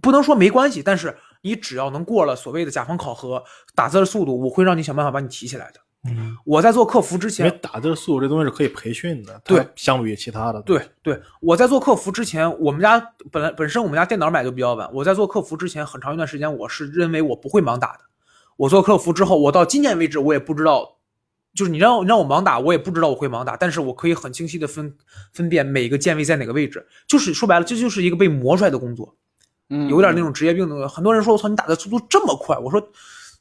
[0.01, 3.43] 不能说没关系，但是你只要能过了所谓的甲方考核，
[3.75, 5.79] 打字的速度，我会让你想办法把你提起来的。
[6.10, 12.97] 嗯，我在做客服之前因为前，打字速度这东西是可以培训的，对相比于其他的，对对，我在做客服之前，我们家
[13.29, 17.99] 本来本身我们家电脑买就比较晚，我在做客服之前很长一段时间，我是认为我不会盲打的。
[18.55, 20.99] 我做客服之后，我到今年为止，我也不知道，
[21.60, 24.95] 就是你让让我盲打，我也不知道我会盲打，但是我可以很清晰的分
[25.34, 29.17] 分辨每个键位在哪个位置，就是说白了，这就是一个被磨出来的工作。
[29.69, 30.88] 嗯有点那种职业病的。
[30.88, 32.82] 很多人说：“我操，你打的速度这么快！”我说：“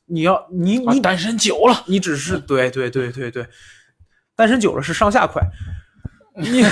[0.07, 3.47] 你要你你啊单身久了，你只是对对对对对，
[4.35, 5.41] 单身久了是上下快。
[6.35, 6.65] 你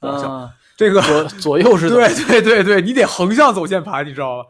[0.00, 4.48] 啊，这个左左右是对对对对，你得横向走键盘，你知道吧？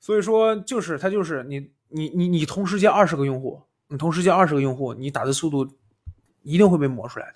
[0.00, 5.70] 所以说，就是它就是你你你你同时接二十个用户，你同时叫二十个用户，你打字速度
[6.42, 7.34] 一定会被磨出来的，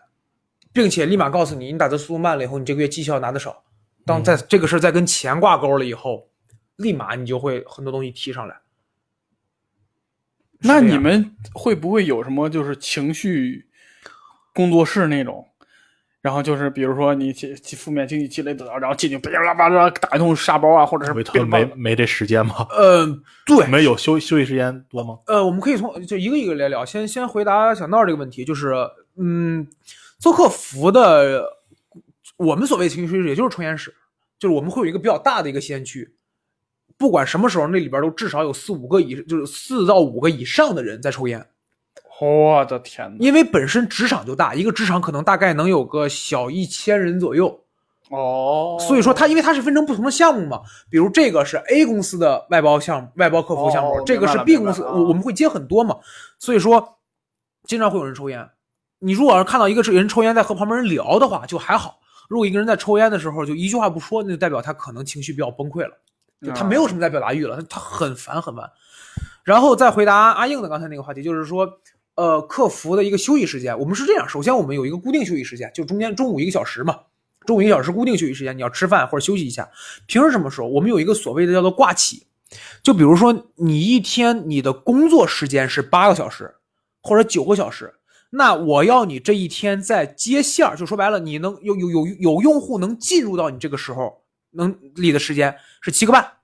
[0.73, 3.62] 并且立马告诉你，你打字速度慢了以后，你这个月绩效拿的少。
[4.07, 6.31] 当在这个事儿再跟钱挂钩了以后，
[6.77, 8.59] 立马你就会很多东西提上来。
[10.61, 13.69] 那你们会不会有什么就是情绪
[14.55, 15.47] 工作室那种？
[16.27, 22.67] 然后就是比如说你积积负面经济积累的，然后进去叭啦叭啦打一通沙包啊，或者是维特噼里啪啦没没这时间吗？
[22.71, 23.07] 呃，
[23.47, 25.21] 对，没有休休息时间多吗？
[25.29, 26.85] 呃，我们可以从就一个一个来聊。
[26.85, 28.75] 先先回答小闹这个问题，就是
[29.17, 29.69] 嗯，
[30.19, 31.45] 做客服的，
[32.39, 33.95] 我们所谓情绪室，也就是抽烟室，
[34.37, 36.17] 就是我们会有一个比较大的一个吸烟区，
[36.99, 41.47] 不管什么时候，那里边都至少有四五个以，就是四到五个以上的人在抽烟。
[42.20, 47.61] 我的天呐，因为本身职场就大，一个职场可能大概能有个小一千人左右，
[48.11, 55.96] 哦，所以说它因为它是分成不同的项目嘛，比如这个是 A 公司的外包项目、外包客服项目，哦这个是 B 公司，我我们会接很多嘛，
[56.38, 56.98] 所以说
[57.64, 58.48] 经常会有人抽烟。
[58.98, 61.98] 你如果要是看到一个人抽烟在和旁边人聊的话，就还好；
[62.31, 65.94] 如果一个人在抽烟的时候就一句话不说，那就代表他可能情绪比较崩溃了，
[66.40, 68.64] 就他没有什么在表达欲了，他他很烦很烦。
[69.44, 71.68] 然后再回答阿硬的刚才那个话题，就是说，
[72.16, 76.98] 呃，客服的一个休息时间，我们是这样：首先我们有一个固定休息时间，就中间中午一个小时嘛，
[77.46, 79.68] 中午一个小时固定休息时间，你要吃饭或者休息一下。
[80.07, 80.66] 平时什么时候？
[80.66, 82.26] 我们有一个所谓的叫做挂起，
[82.83, 86.55] 就比如说你一天你的工作时间是八个小时
[87.02, 87.94] 或者九个小时，
[88.31, 96.36] 那我要你这一天在接线儿，就说白了，你能有有有有用户能进入到你这个时候能里的时间是七个半。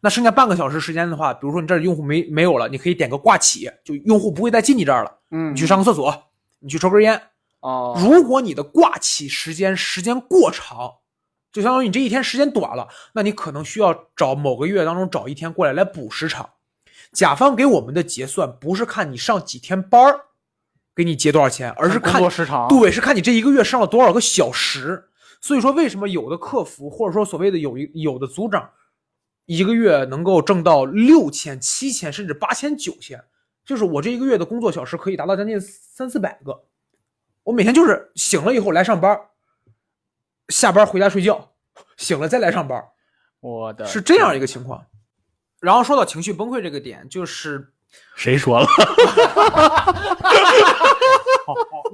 [0.00, 5.12] 那剩下半个小时时间的话，比如说你这儿用户没没有了，你可以点个挂起，就用户不会再进你这儿了。
[5.30, 6.14] 嗯，你去上个厕所，
[6.60, 7.20] 你去抽根烟。
[7.60, 10.92] 哦，如果你的挂起时间时间过长，
[11.52, 16.48] 就相当于你这一天时间短了，那你可能需要找某个月当中找一天过来来补时长。
[17.12, 20.20] 甲方给我们的结算不是看你上几天班儿，
[20.94, 25.06] 给你结多少钱，而是工看作时长，对，是看你这一个月上了多少个小时。
[25.40, 28.68] 所以说，为什么有的客服或者说所谓的有一有的组长，
[29.48, 33.24] 一个月能够挣到六千、七千甚至八千、九千，
[33.64, 36.66] 就是我这一个月的工作小时可以达到将近三四百个。
[37.44, 39.18] 我每天就是醒了以后来上班，
[40.50, 41.54] 下班回家睡觉，
[41.96, 42.84] 醒了再来上班，
[43.40, 44.84] 我的是这样一个情况。
[45.60, 47.72] 然后说到情绪崩溃这个点，就是
[48.16, 48.66] 谁说了？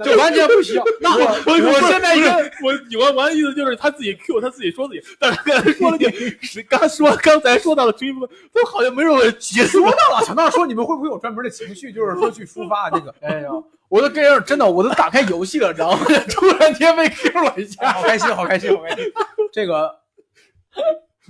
[0.05, 0.83] 就完全不需要。
[1.01, 2.29] 那我我现在一个
[2.63, 13.15] 我我我的意思就是他自己 Q 他自己说自己，但是刚才说了句是刚说刚才说到的追部分，都好像没有人急说到了，小闹说你们会不会有专门的情绪，就是说去抒发这个？
[13.23, 13.49] 哎呀，
[13.89, 15.97] 我都跟人，真的，我都打开游戏了，然后
[16.31, 19.05] 突然间被 Q 了一下，好开心，好开心，好开心！
[19.53, 20.01] 这个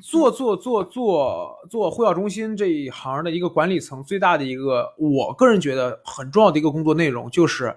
[0.04, 7.74] 做做做做做汇报中心这一行的一个管理层，最大的一个，我个人觉得很重要的一个工作内容，就是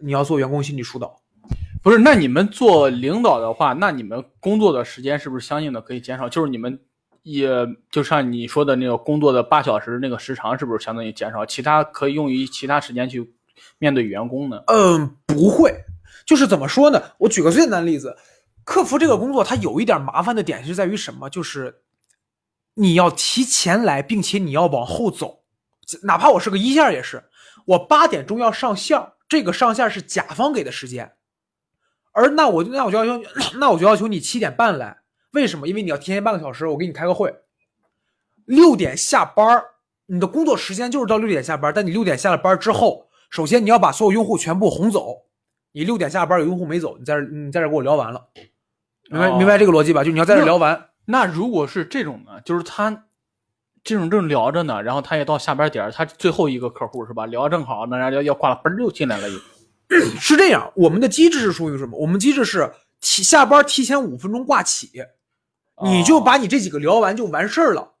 [0.00, 1.16] 你要做员工心理疏导。
[1.80, 6.28] 不是，那你们做领导的话，那你们工作的时间是不是相应的可以减少？
[6.28, 6.76] 就是你们
[7.22, 7.48] 也
[7.88, 11.46] 就像你说的那个工作的八小时那个时长，是不是相当于减少？
[11.46, 13.32] 其他可以用于其他时间去
[13.78, 14.60] 面对员工呢？
[14.66, 15.72] 嗯，不会，
[16.26, 17.00] 就是怎么说呢？
[17.18, 18.16] 我举个最简单的例子，
[18.70, 21.28] 客服这个工作它有一点麻烦的点是在于什么？
[21.28, 21.82] 就是
[22.74, 25.42] 你要提前来，并且你要往后走，
[26.04, 27.24] 哪怕我是个一线也是，
[27.66, 28.96] 我八点钟要上线，
[29.28, 31.14] 这个上线是甲方给的时间，
[32.12, 33.28] 而那我就那我就要求
[33.58, 34.98] 那我就要求你七点半来，
[35.32, 35.66] 为什么？
[35.66, 37.34] 因为你要提前半个小时，我给你开个会，
[38.44, 39.64] 六点下班
[40.06, 45.26] 你的工作时间就是到六点下班，但你六点下了班之后，首先你要把所有用户全部哄走。
[45.72, 48.28] 你六点下班有用户没走，你在这你在这给我聊完了，
[49.10, 50.04] 明白、哦明白这个逻辑吧？
[50.04, 53.04] 就你要在这聊完，那如果是这种呢，就是他
[53.82, 57.26] 这种正聊着呢，然后他也到下班点儿，他最后一个客户是吧？
[57.26, 59.42] 聊正好，那人家要要挂了，嘣儿就进来了一个。
[60.20, 60.72] 是这样。
[60.76, 61.98] 我们的机制是属于什么？
[61.98, 64.88] 我们机制是提下班提前五分钟挂起，
[65.82, 67.94] 你就把你这几个聊完就完事儿了，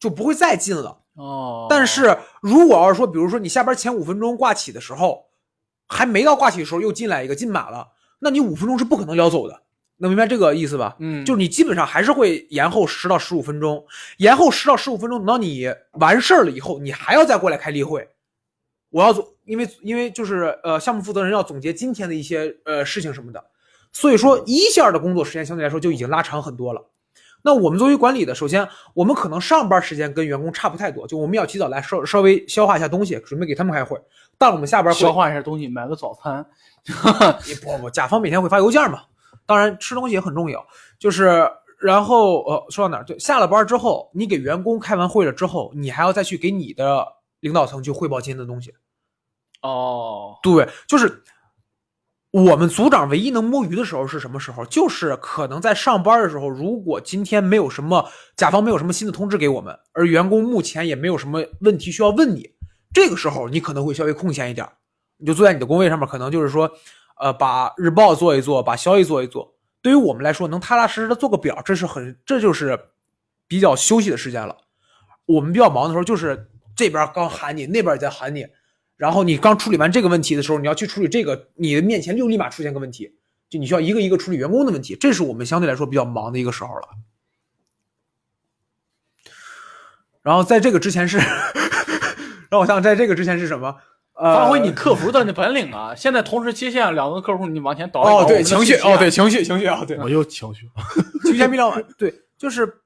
[0.00, 1.00] 就不会再进了。
[1.14, 5.26] 哦，但是如果要是说，比如说你下班前五分钟挂起的时候，
[5.86, 7.88] 还没到挂起的时候又进来一个进满了，
[8.20, 9.60] 那你五分钟是不可能聊走的，
[10.02, 10.96] 能明白这个意思吧？
[10.98, 13.82] 嗯，就是你基本上还是会延后十到十五分钟，
[14.16, 18.06] 延后十到十五分钟，等到你完事儿了以后，你还要再过来开例会。
[18.90, 23.42] 我要总，因为因为就是呃，项目负责人要总结今天的一些呃事情什么的，
[23.92, 26.84] 所以说一线的工作时间相对来说就已经拉长很多了。
[27.44, 34.00] 那我们作为管理的，首先我们可能上班时间跟员工差不太多，就我们要提早来稍稍微消化一下东西，准备给他们开会。
[34.36, 36.44] 到了我们下班会，消化一下东西，买个早餐。
[37.46, 39.02] 也不不，甲方每天会发邮件嘛，
[39.46, 40.64] 当然吃东西也很重要。
[40.98, 43.04] 就是然后呃，说到哪儿？
[43.04, 47.06] 对，下了班之后，你给员工开完会了之后，你还要再去给你的
[47.40, 48.72] 领导层去汇报今天的东西。
[49.62, 51.22] 哦，对，就是
[52.32, 54.64] 我们组长唯一能摸鱼的时候是什么时候？
[54.66, 62.48] 就是可能在上班的时候，如果今天没有什么甲方没有什么新的通知给我们，而员工目前也没有什么问题需要问你，
[62.94, 64.68] 这个时候你可能会稍微空闲一点，
[65.18, 66.70] 你就坐在你的工位上面，可能就是说，
[67.22, 69.54] 呃，把日报做一做，把消息做一做。
[69.80, 72.88] 对于我们来说，能踏踏实实的做个表，这是很这就是
[73.46, 74.56] 比较休息的时间了。
[75.26, 78.44] 我们比较忙的时候，就是这边刚喊你，那边也在喊你，
[78.96, 83.14] 然后你刚处理完这个问题的时候，你要去处理这个，你的面前就立马出现个问题，
[83.48, 86.88] 就你需要一个一个处理员工的问题，这是我们相对来说比较忙的一个时候了。
[90.22, 91.18] 然后在这个之前是，
[92.50, 93.76] 让我想想，在这个之前是什么？
[94.14, 95.94] 呃，发挥你客服的那本领啊！
[95.96, 100.68] 现在同时接线两个客户，你往前倒一倒哦，对情绪，哦，对情绪，情绪啊，对，我又情绪，
[101.24, 101.84] 情绪先别聊完。
[101.96, 102.82] 对，就是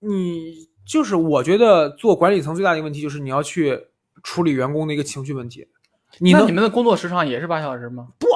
[0.00, 3.78] 你，就是我觉得做管理层最大的一个问题就是你要去
[4.22, 5.68] 处理员工的一个情绪问题。
[6.20, 8.08] 那你们的工作时长也是八小时吗？
[8.18, 8.26] 不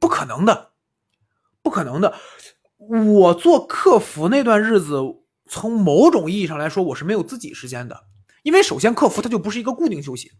[0.00, 0.70] 不可能的，
[1.62, 2.12] 不可能的。
[2.76, 5.00] 我做客服那段日子，
[5.48, 8.04] 从某种意义上来说，我是没有自己时间的，
[8.42, 10.32] 因为首先客服它就不是一个固定休息，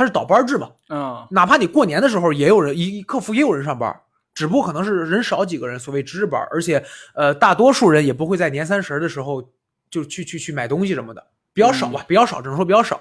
[0.00, 0.70] 它是倒班制嘛。
[0.88, 3.94] 嗯，哪怕你过年的时候也有人，一客服也有人上班，
[4.32, 6.82] 只不过可能是人少几个人，所谓值日班，而且
[7.14, 9.46] 呃，大多数人也不会在年三十的时候
[9.90, 12.98] 就去去去买东西什么的，比较少吧，比较少，只能说比较少。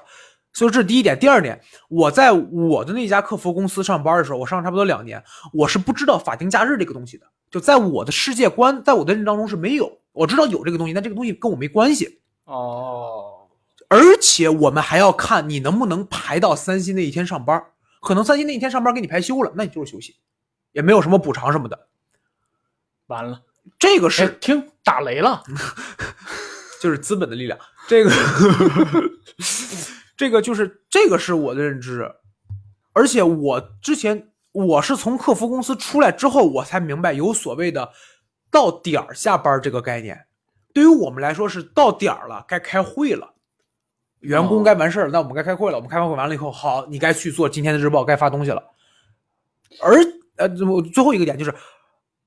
[0.51, 1.17] 所以这是第一点。
[1.17, 1.57] 第二点，
[1.88, 9.89] 我在我的那家客服公司上班的时候，我上了差不多两年，我是不知道法定假日这个东西的，就在我的世界观，在我的认知当中是没有。
[10.12, 12.19] 我知道有这个东西，但这个东西跟我没关系。
[12.45, 13.28] 哦，
[13.89, 17.62] 而且我们还要看你能不能排到三星那一天上班，
[18.02, 20.15] 可能三星那一天上班给你排休了，那你就是休息，
[20.71, 21.88] 也没有什么补偿什么的。
[23.08, 25.43] 完了，哎这个是听打雷了。
[26.80, 28.12] 就是资本的力量，这个
[30.15, 32.10] 这个就是这个是我的认知，
[32.93, 37.91] 而且我之前我是从客服公司出来之后，我才明白有所谓的
[38.49, 40.27] 到点儿下班这个概念。
[40.73, 43.33] 对于我们来说是到点儿了，该开会了，
[44.19, 45.77] 员工哦该完事儿了，那我们该开会了。
[45.77, 48.63] 我们开完会完了以后，好，你该去做今天的日报，该发东西了。
[49.81, 49.95] 而
[50.35, 51.53] 呃，我最后一个点就是，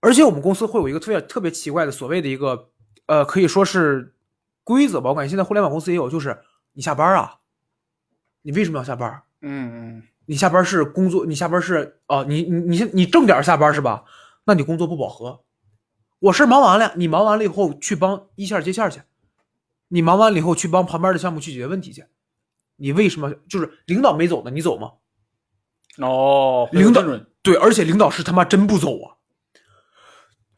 [0.01, 2.71] 而且我们公司会有一个特别特别奇怪的所谓的一个
[3.07, 4.15] 呃，可以说是
[4.65, 5.11] 规则吧。
[5.11, 6.39] 我感觉现在互联网公司也有，就是
[6.73, 7.39] 你下班啊，
[8.43, 9.23] 你为什么要下班？
[9.41, 14.05] 嗯嗯，你下班是工作，你下班是哦，你你你你正点下班是吧？
[14.45, 15.43] 那你工作不饱和。
[16.21, 19.01] 我事儿忙完了，你忙完了以后去帮一线接线去，
[19.93, 22.03] 你忙完了以后去帮旁边的项目去解决问题去。
[22.77, 24.51] 你为什么就是领导没走呢？
[24.51, 24.93] 你走吗？
[25.99, 27.03] 哦，领导
[27.43, 29.17] 对，而且领导是他妈真不走啊！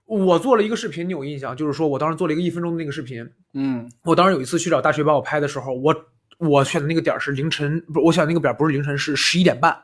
[0.04, 1.56] 我做了一个视频，你有印象？
[1.56, 5.94] 就是说我当时做了一个一分钟的那个视频，嗯我当时有一次去找大学帮我拍的时候，我
[6.38, 9.76] 我选的那个点儿是凌晨，不是我选的那个点儿不是凌晨，是十一点半，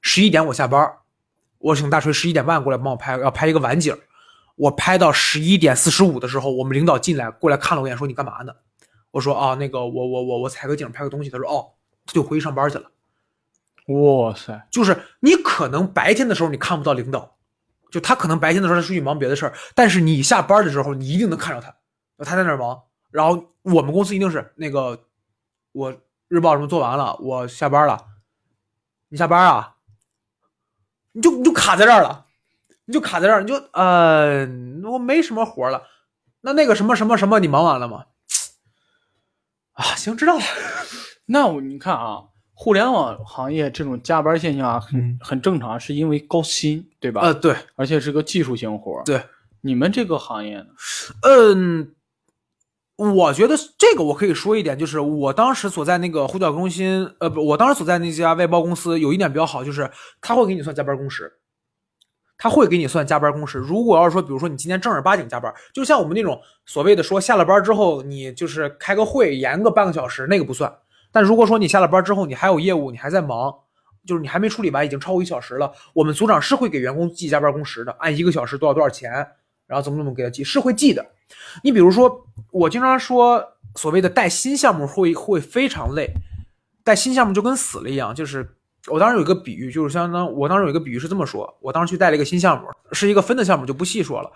[0.00, 0.88] 十一点我下班，
[1.58, 3.96] 我请大锤十一点半过来帮我拍，要拍一个晚景。
[4.54, 8.52] 我拍到十一点四十五的时候，我们领导进来过来看了我一眼，说你干嘛呢？
[9.12, 11.30] 我说啊，那个我我我我采个景拍个东西。
[11.30, 12.90] 他说哦，他就回去上班去了。
[13.86, 17.36] 哇塞，就是你可能白天的时候你看不到领导，
[17.90, 21.74] 就他可能白天的时候他出去忙别的事儿，但是你下班的时候你一定能看着他，
[22.24, 22.80] 他在那儿忙。
[23.10, 24.98] 然后我们公司一定是那个
[25.72, 25.94] 我
[26.28, 28.06] 日报什么做完了，我下班了，
[29.08, 29.76] 你下班啊？
[31.12, 32.24] 你就你就卡在这儿了，
[32.86, 34.46] 你就卡在这儿，你就呃
[34.90, 35.82] 我没什么活了。
[36.40, 38.06] 那那个什么什么什么你忙完了吗？
[39.82, 40.44] 啊，行，知道了。
[41.26, 42.22] 那我你看啊，
[42.54, 47.20] 互联网行业这种加班现象啊很、嗯很正常，是因为高薪，对吧？
[47.22, 49.02] 呃，对而且是个技术型活儿。
[49.04, 49.20] 对，
[49.60, 50.66] 你们这个行业呢？
[51.22, 51.94] 嗯，
[52.96, 61.32] 我觉得这个我可以说一点，就是我当时所在那个呼叫中心，呃，不，我当时所在那家外包公司有一点比较好，就是他会给你算加班工时，
[62.42, 63.56] 他会给你算加班工时。
[63.56, 70.74] 如果要是说，比如说你今天正儿八经加班，就像我们那种所谓的说下了班之后你就是开个会延个半个小时，那个不算。
[71.12, 73.54] 但如果说你下了班之后你还有业务，你还在忙，
[74.04, 79.12] 就是你还没处理完，已经超过一小时了，我们组长是会给员工记加班工时的，按一个小时多少多少钱，
[79.68, 81.06] 然后怎么怎么给他记，是会记的。
[81.62, 86.12] 你比如说，我经常说所谓的带新项目会会非常累，
[86.82, 88.12] 带新项目就跟死了一样。
[88.12, 88.56] 就是
[88.90, 94.32] 我当时有一个比喻，就是相当我当时有一个比喻是这么说：我当时去带了一个新项目，是一个分的项目，就不细说了。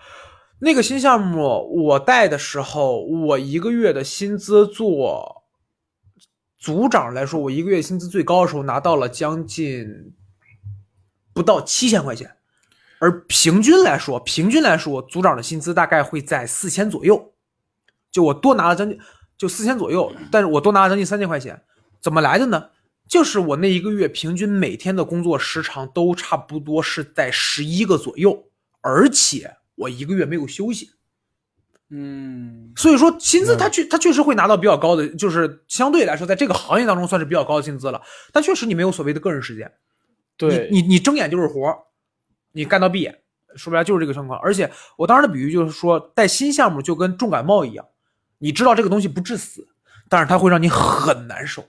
[0.59, 5.43] 那个新项目我带的时候，我一个月的薪资做
[6.57, 10.15] 组长来说，我一个月薪资最高的时候拿到了将近
[11.33, 12.37] 不到七千块钱。
[12.99, 17.33] 而平均来说，平均来说，组长的薪资大概会在四千左右，
[18.11, 18.97] 就我多拿了将近
[19.37, 21.61] 就四千左右，但是我多拿了将近三千块钱，
[22.01, 22.69] 怎么来的呢？
[23.07, 28.49] 就是我那一个月平均每天的工作时长都差不多是在十一个左右，
[28.81, 30.91] 而且我一个月没有休息，
[31.89, 38.01] 嗯，所以说薪资他确他确实会拿到比较高的，就是相对来说在这个行业当中算是比较高的薪资了，
[38.33, 39.71] 但确实你没有所谓的个人时间，
[40.35, 41.77] 对，你你你睁眼就是活儿，
[42.51, 43.21] 你干到闭眼，
[43.55, 44.37] 说白了就是这个情况。
[44.39, 47.85] 而且我当时的比喻就是说，带新项目就跟重感冒一样，
[48.39, 49.67] 你知道这个东西不致死，
[50.09, 51.63] 但是它会让你很难受，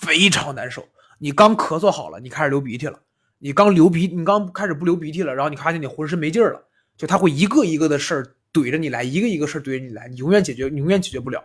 [0.00, 0.86] 非常难受。
[1.18, 2.98] 你刚咳嗽好了，你开始流鼻涕了，
[3.38, 6.62] 你刚流鼻，你刚开始不流鼻涕了，然后你发现你浑身没劲儿了，
[6.96, 11.42] 就他会一个一个的事儿怼着你来，一个一个事儿怼着你来，你永远解决，你永远解决不了。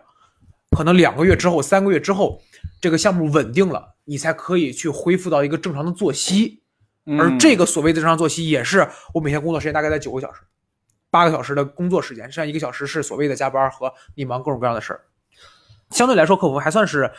[0.76, 2.40] 可能两个月之后、三个月之后，
[2.80, 6.62] 这个项目稳定了，你才可以去恢复到一个正常的作息。
[7.18, 10.40] 而嗯这个所谓的正常作息，也是我每天工作时间大概在九个小时，
[11.10, 15.00] 八个小时的工作时间，剩下一个小时是所谓的加班和你忙各种各样的事儿。
[15.90, 17.10] 相对来说，客服还算是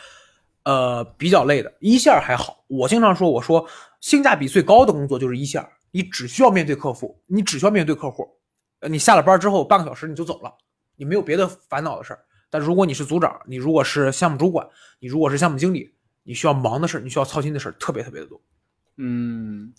[0.64, 2.64] 呃比较累的，一线还好。
[2.66, 3.66] 我经常说，我说
[4.00, 8.28] 性价比最高的工作就是一线，你只需要面对客户，你只需要面对客户，
[8.88, 10.52] 你下了班之后半个小时你就走了，
[10.96, 12.24] 你没有别的烦恼的事儿。
[12.50, 14.66] 但如果你是组长，你如果是项目主管，
[15.00, 15.92] 你如果是项目经理，
[16.22, 18.40] 你需要忙的事儿，你需要操心的事儿特别特别的多。
[18.96, 19.72] 嗯，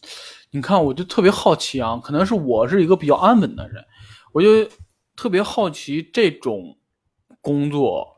[0.51, 3.81] 你看，我就特别好奇啊，可能是我是一个比较安稳的人，
[4.33, 4.47] 我就
[5.15, 6.77] 特别好奇这种
[7.39, 8.14] 工作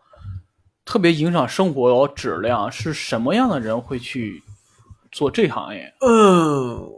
[0.88, 4.42] 特别影响生活质量，是什么样的人会去
[5.12, 5.94] 做这行业？
[6.00, 6.90] 嗯，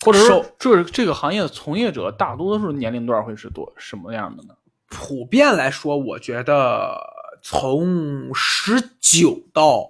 [0.00, 4.54] 或者说首，这这个行业的从业者大多数年龄段会是多什么样的呢？
[4.88, 6.96] 普遍来说，我觉得
[7.42, 9.88] 从十九到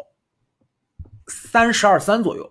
[1.26, 2.50] 三十二三左右。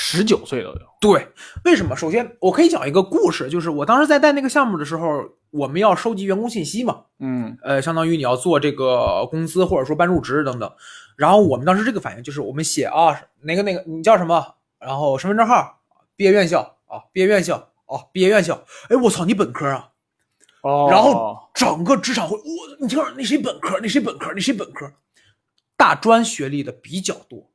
[0.00, 0.80] 十九岁都有。
[1.00, 1.28] 对，
[1.64, 1.96] 为什么？
[1.96, 10.70] 首先，我可以讲一个故事，就是我当时在带那个项目的时候，我们要收集员工信息嘛，嗯呃，相当于你要做这个工资或者说办入职等等。
[11.16, 15.80] 然后我们当时这个反应就是，我们写啊，哪个哪个你叫什么，然后身份证号，
[16.16, 19.90] 毕业院校啊，毕业院校啊，毕业院校，哎，我操，你本科啊？
[20.60, 22.44] 哦然后整个职场会，我
[22.80, 23.78] 你听，那谁本科？
[23.80, 24.32] 那谁本科？
[24.34, 24.92] 那谁本科？
[25.76, 27.48] 大专学历的比较多，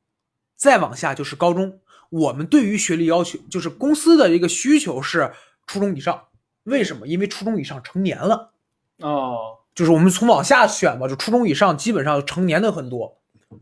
[0.56, 1.80] 再往下就是高中。
[2.10, 5.32] 我们对于学历要求，就是公司的一个需求是
[5.66, 6.24] 初中以上。
[6.64, 7.06] 为什么？
[7.06, 8.50] 因为初中以上成年了，
[8.98, 13.16] 哦，就是我们从往下选吧，就初中以上基本上成年的很多。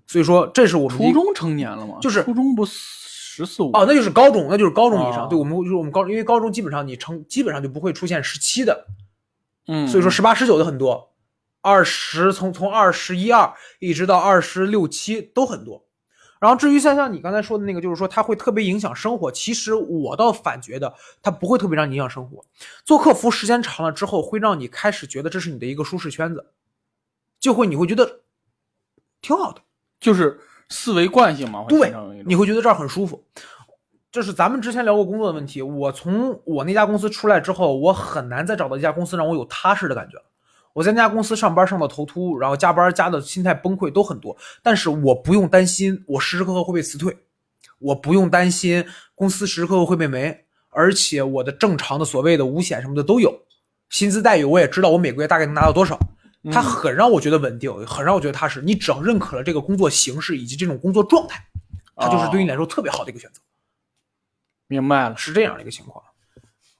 [0.06, 1.98] 所以说，这是我们初中成年了吗？
[2.00, 5.24] 就是初中不十四五哦，那就是高中，那就是高中以上。
[5.24, 8.86] 哦对我们就是我们高中，因为高中基本上你成基本上就不会出现十七的，
[9.66, 11.12] 嗯，所以说十八、十九的很多，
[11.60, 15.84] 二十从从二十一二一直到二十六七都很多。
[16.42, 22.44] 然后至于像像你刚才说的那个，就是说它会特别影响生活，其实我倒反觉得它不会特别让你影响生活。
[22.84, 26.46] 做客服时间长了之后，会让你开始觉得这是你的一个舒适圈子，
[27.38, 28.22] 就会你会觉得
[29.20, 29.60] 挺好的。
[30.00, 31.94] 就是思维惯性嘛，会对
[32.26, 33.24] 你会觉得这儿很舒服。
[34.10, 40.24] 就是咱们之前聊过工作的问题，我从我那家公司出来之后，我很难再找到一家公司让我有踏实的感觉了。
[40.72, 47.16] 我在那家公司上班上到头秃，然后加班加的心态崩溃都很多，但是我不用担心我时时刻刻会被辞退，
[47.78, 53.42] 我不用担心公司时时刻刻会被没，而且我的正常的所谓的五险什么的都有，
[53.90, 55.98] 薪资待遇我也知道我每个月大概能拿到多少，
[56.50, 58.62] 它很让我觉得稳定，很让我觉得踏实。
[58.62, 61.44] 你只要认可了这个工作形式以及这种工作状态，
[61.94, 63.40] 它就是对你来说特别好的一个选择，
[64.66, 65.16] 明白了。
[65.16, 66.02] 是这样的一个情况。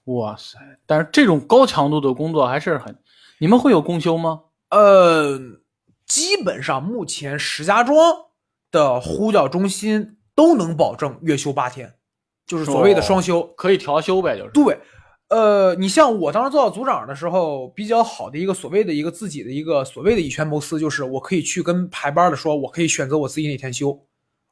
[0.05, 0.59] 哇塞！
[0.85, 2.95] 但是这种高强度的工作还是很，
[3.39, 4.41] 你们会有公休吗？
[4.69, 5.39] 呃，
[6.05, 7.97] 基本上目前石家庄
[8.71, 11.93] 的呼叫中心都能保证月休八天，
[12.45, 13.43] 就是所谓的双休。
[13.55, 14.51] 可以调休呗，就是。
[14.51, 14.77] 对，
[15.29, 24.05] 呃，你像我当时做到组长的时候，比较好的一个所谓的一个自己的一个所谓的以权谋私，就是我可以去跟排班的说，我可以选择我自己哪天休，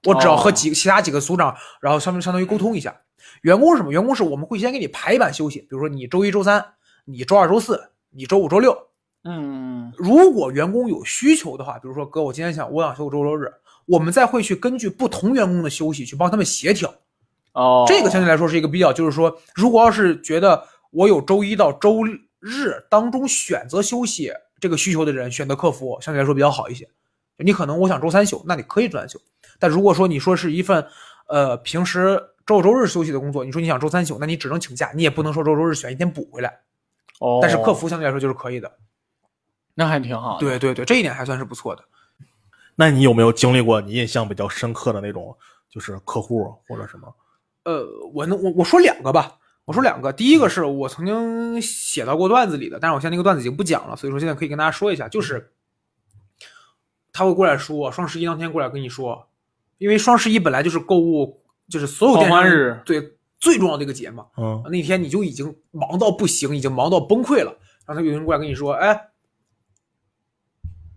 [0.06, 3.02] 我只要和几个其他几个组长，然后相相当于沟通一下。
[3.42, 3.92] 员工是什么？
[3.92, 6.64] 员工是我们会先给你排一版休息，比如说你周一周三，
[7.06, 8.78] 你周二周四，你周五周六。
[9.24, 13.52] 嗯，如果员工有需求的话，比如说哥，我今天想我想休周周日，
[13.86, 16.92] 我们再会去根据不同员工的休息去帮他们协调。
[17.54, 22.04] 哦，这个相对来说是一个比较，就是说，如果要是觉得我有周一到周
[22.40, 26.90] 日当中选择休息这个需求的人，选择客服相对来说比较好一些。
[27.38, 29.20] 你可能我想周三休，那你可以周三休。
[29.60, 30.84] 但如果说你说是一份
[31.28, 32.20] 呃平时
[32.52, 36.60] 周六周日休息的工作，你说你想周三休，那你只能请假，你也不能说周周日选一天补回来。
[37.20, 38.70] 哦，但是客服相对来说就是可以的。
[39.74, 40.39] 那还挺好的。
[40.41, 41.84] 对对对，这一点还算是不错的。
[42.76, 45.34] 那你有没有经历过你印象比较深刻的那种，
[45.70, 47.16] 就是客户或者什么？
[47.64, 50.12] 呃，我能我我说两个吧，我说两个。
[50.12, 55.54] 第一个是我曾经写到过段子里的，但是我现在那个段子已经不讲了，所以说现在可以跟大家说一下，就是
[57.14, 59.30] 他会过来说双十一当天过来跟你说，
[59.78, 61.41] 因为双十一本来就是购物，
[61.72, 64.28] 就是所有电商狂欢日对最重要的一个节嘛。
[64.38, 67.58] 嗯那天你就已经忙到不行，已经忙到崩溃了，
[67.88, 69.08] 然后他有人过来跟你说，哎，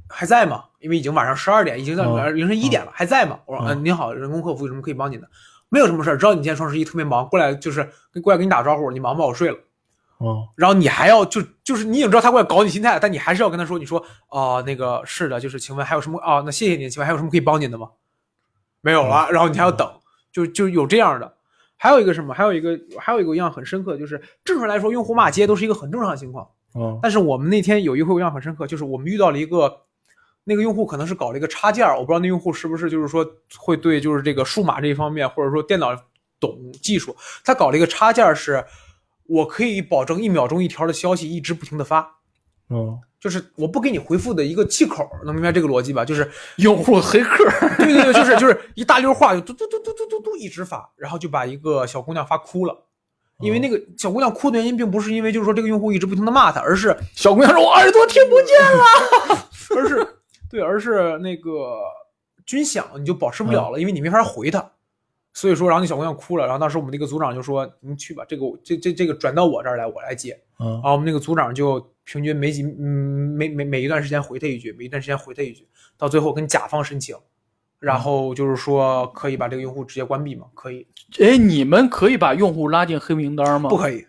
[0.09, 0.65] 还在吗？
[0.81, 3.39] 因为已经晚上十二点，已经到嗯凌晨一点了，还在吗？
[3.47, 5.29] 我说，嗯嗯，您好，人工客服有什么可以帮您的？
[5.71, 9.57] 没有什么事儿，知道你今天双十一特别忙，过来就是跟过来跟你打招呼，你忙吧，我睡了。
[10.19, 13.99] 哦然后你还要就就是你已经知道他过来搞你心态，但你还是要跟他说，你说
[14.29, 17.89] 啊、那个是的，就是请问还有什么哦，那谢谢您，请问还有什么可以帮您的吗？
[18.81, 19.91] 没有了，然后你还要等，
[20.35, 21.35] 就就有这样的。
[21.77, 22.35] 还有一个什么？
[22.35, 26.47] 还有一个还有一个印象很深刻，就是正常来说，用户骂街都是一个很正常的情况。
[26.77, 29.83] 嗯但是我们那天有一回我印象很深刻，就是我们遇到了一个
[30.43, 33.25] 那个用户可能是搞了一个插件，我不知道那用户是不是就是说
[33.57, 35.95] 会对就是这个数码这一方面，或者说电脑
[36.41, 37.15] 懂技术，
[37.45, 38.65] 他搞了一个插件是，
[39.27, 42.17] 我可以保证一秒钟一条的消息一直不停的发，
[42.71, 46.05] 嗯就是我不给你回复的一个气口，能明白这个逻辑吧？
[46.05, 47.43] 就是 用户黑客，
[47.79, 52.85] 对对对，就是就是一大溜话就嘟嘟嘟嘟嘟嘟嘟一直发，然后就把一个小姑娘发哭了。
[53.41, 59.49] 因为那个小姑娘哭的原因，并不是因为就是说这个用户一直不停的骂她，而是 小姑娘说：“我耳朵听不见了。
[59.75, 60.07] 而是
[60.51, 61.79] 对，而是那个
[62.45, 64.73] 军饷你就保持不了了，因为你没法回他。
[65.33, 77.17] 所以说，然后那小姑娘哭了，然后当时我们那个组长就说：“你去吧，这个这这这个转到我这儿来，我来接。”嗯然后我们那个组长就平均每几嗯每每每一段时间回他一句，每一段时间回他一句，到最后跟甲方申请，
[77.79, 80.47] 然后就是说可以把这个用户直接关闭吗？
[80.55, 80.87] 可以？”
[81.21, 83.69] 哎，你们可以把用户拉进黑名单吗？
[83.69, 84.07] 不可以？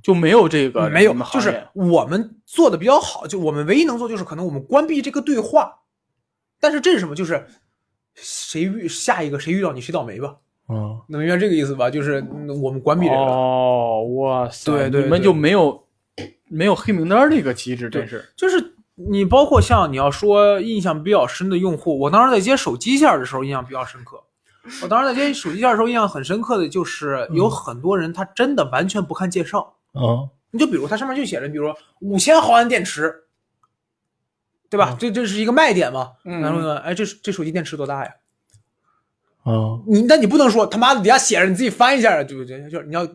[0.00, 5.80] 就没有这个没有就是我们做的比较好，就我们唯一能做就是可能我们关闭这个对话，
[6.60, 7.16] 但是这是什么？
[7.16, 7.44] 就是
[8.14, 10.36] 谁遇下一个谁遇到你谁倒霉吧，
[10.68, 11.90] 嗯能明白这个意思吧？
[11.90, 13.32] 就是嗯我们关闭这个了。
[13.32, 15.84] 哦，哇塞，对对对你们就没有
[16.48, 24.22] 没有黑名单这个机制，真是就是你包括像你要说印象比较深的用户，我当时在接手机线的时候印象比较深刻。
[24.82, 33.24] 我当时在接手机线的时候印象很深刻的就是有很多人他真的完全不看介绍，嗯你就比如它上面就写着，比如说五千毫安电池，
[34.70, 34.90] 对吧？
[34.92, 36.12] 嗯这这是一个卖点嘛。
[36.24, 38.10] 嗯然后呢，哎，这这手机电池多大呀？
[39.44, 42.62] 嗯你但你不能说他妈的底下写着，你自己翻一下，对不对？
[42.70, 43.06] 就是你要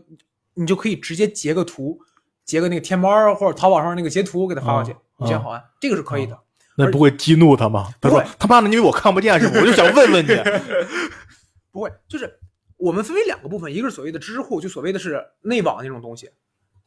[0.54, 1.99] 你就可以直接截个图，
[2.45, 6.37] 截个那个天猫或者淘宝上那个截图给他发过去，嗯五千毫安，这个是可以的。
[6.75, 7.93] 那不会激怒他吗？
[8.01, 9.53] 他说不会他妈的，因为我看不见是吗？
[9.57, 10.29] 我就想问问你。
[11.71, 12.39] 不会，就是
[12.77, 16.29] 我们分为两个部分，一个是所谓的知识库，就所谓的是内网那种东西，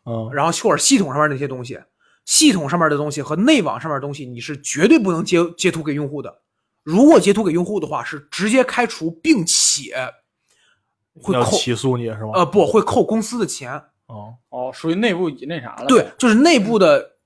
[0.04, 1.80] 嗯然后或者系统上面那些东西，
[2.24, 6.42] 系统上面的东西和内网上面的东西，你是绝对不能截截图给用户的。
[6.82, 9.94] 如果截图给用户的话，是直接开除，并且
[11.20, 12.32] 会要扣起诉你是吗？
[12.34, 13.82] 呃不会扣公司的钱。
[14.06, 15.86] 哦哦，属于内部那啥了。
[15.86, 17.16] 对，就是内部的，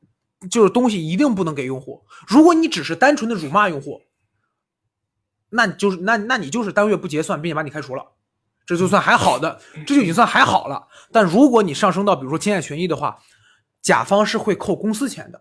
[0.50, 2.02] 就是东西一定不能给用户。
[2.26, 4.00] 如果你只是单纯的辱骂用户，
[5.50, 8.04] 那你就是那那你就是当月不结算，并且把你开除了。
[8.66, 10.86] 这就算还好的，这就已经算还好了。
[11.10, 13.18] 但如果你上升到比如说侵害权益的话，
[13.82, 15.40] 甲方是会扣公司钱的。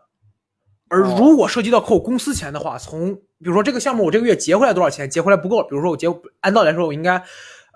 [0.88, 6.08] 而如果涉及到扣公司钱的话，从比如说这个项目我这个月结回来多少钱，结回来不够，比如说我结
[6.40, 7.24] 按道理来说我应该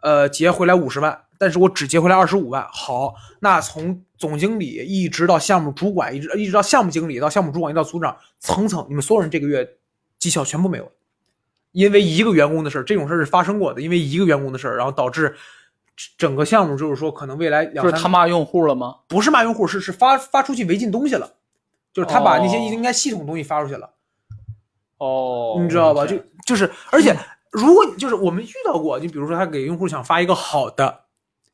[0.02, 2.68] 呃结回来五十万，但是我只结回来二十五万。
[2.72, 9.68] 好，那从总经理一直到项目主管，一直一直到项目经理，到项目主管，一直到组长，层层你们所有人这个月
[10.20, 10.92] 绩效全部没有了，
[11.72, 15.36] 因为一个员工的事儿，这种事儿是发生过的，因为一个员工的事儿，然后导致
[16.18, 18.96] 整个项目就是说可能未来两三就是他骂用户了吗？
[19.08, 21.34] 不是骂用户，是是发发出去违禁东西了，
[21.94, 23.90] 就是他把那些哦应该系统东西发出去了，
[24.98, 26.06] 哦，你知道吧？
[26.08, 27.16] 就就是，而且
[27.52, 31.03] 如果就是我们遇到过，你比如说他给用户想发一个好的，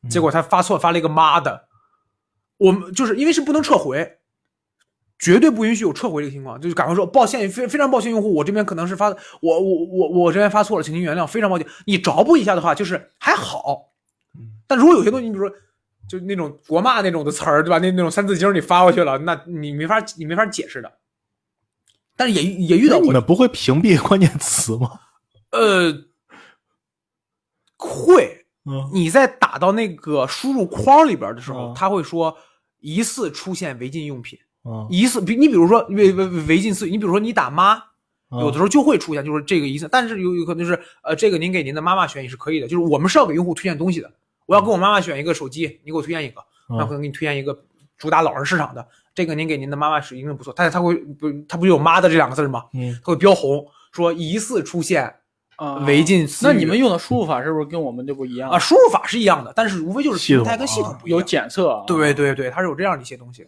[0.08, 1.68] 结果他发错，发了一个妈的，
[2.58, 4.18] 我们就是因为是不能撤回。
[5.22, 11.68] 绝对不允许有撤回这个情况，就是赶快说抱歉，非非常抱歉，用户，我这边可能是发我我我我这边发错了，请您原谅，非常抱歉。
[11.86, 13.92] 你找补一下的话，就是还好，
[14.66, 15.54] 但如果有些东西，你比如说
[16.08, 17.80] 就那种国骂那种的词儿，对吧？
[17.80, 20.90] 那那种三字经你发过去了，那你没法你没法解释的。
[22.16, 25.02] 但是也也遇到过，你们不会屏蔽关键词吗？
[25.52, 25.94] 呃，
[27.76, 28.39] 会
[28.70, 32.38] 嗯，你在打到那个输入框里边的时候，嗯他会说
[32.80, 37.76] 疑似出现违禁用品，嗯疑似比你比如说违违违禁词语，你比如说你打妈，
[38.32, 44.12] 嗯有的时候就会出现，就是这个意思，但是有有可能就是呃，这个您给您的妈妈选也是可以的，就是我们是要给用户推荐东西的。
[44.46, 47.56] 我要给我妈妈选一个手机，你给我推荐一个，那可能给你推荐一个
[47.98, 50.52] 主打老人市场的，这个您给您的妈妈使一定不错。
[50.56, 52.66] 但是他会不，他不就有妈的这两个字吗？
[52.74, 55.14] 嗯他会标红，说疑似出现
[55.60, 58.58] 啊违禁词语那你们用的输入法是不是跟我们就不一样啊，？
[58.58, 61.84] 输入法是一样的，但是无非就是系统平台跟系统啊不一样有检测啊？
[61.86, 63.46] 对对对，它是有这样的一些东西。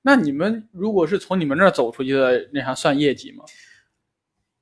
[0.00, 3.44] 那你们如果是从你们这儿走出去的，那啥算业绩吗？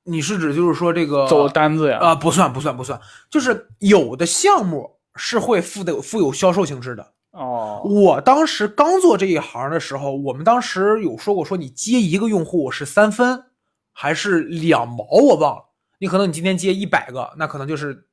[0.03, 1.99] 你是指就是说这个走单子呀？
[1.99, 7.13] 啊、不算不算不算，就是有的项目是会附的附有销售性质的。
[7.31, 13.45] 哦，我当时刚做这一行的时候，我们当时有说过，说你接一个用户是三分
[13.93, 15.70] 还是两毛，我忘了。
[16.01, 18.07] 你可能你今天接一百个，那可能就是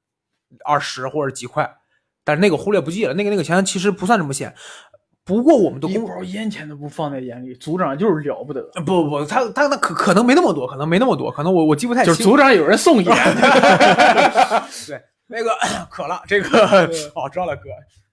[0.66, 1.78] 二十或者几块，
[2.22, 4.54] 但是那个忽略不计了，那个那个钱其实不算什么钱。
[5.24, 8.60] 不过我们的一工包烟钱都不放在眼里，组长就是了不得。
[8.74, 12.12] 呃不不不，他他那可可能没那么多，可能没那么多，可能我我记不太清。
[12.12, 15.50] 就是组长有人送 烟，对，那个
[15.90, 16.58] 渴了，这个
[17.16, 17.62] 哦，知道了，哥，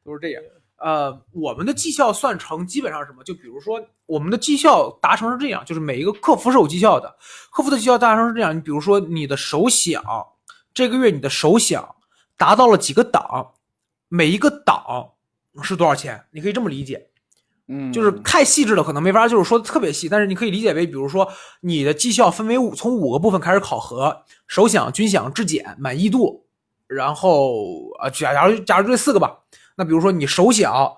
[0.06, 0.42] 都是这样。
[0.86, 3.24] 呃，我们的绩效算成基本上是什么？
[3.24, 7.16] 就比如说，我们的绩效达成是这样，就是每一个客服是有绩效的，
[7.52, 8.56] 客服的绩效达成是这样。
[8.56, 10.04] 你比如说，你的首响
[10.76, 11.96] 这个月你的首响
[12.38, 13.54] 达到了几个档，
[14.10, 15.14] 每一个档
[15.64, 16.24] 是多少钱？
[16.30, 17.08] 你可以这么理解。
[17.68, 21.28] 嗯，就是太细致了，可能没法就是说的特别细，但是你可以理解为，比如说
[21.62, 26.46] 你的绩效分为五，从五个部分开始考核：首响、军饷、质检、满意度。
[26.86, 29.40] 然后啊，假假如假如这四个吧，
[29.76, 30.98] 那比如说你首响，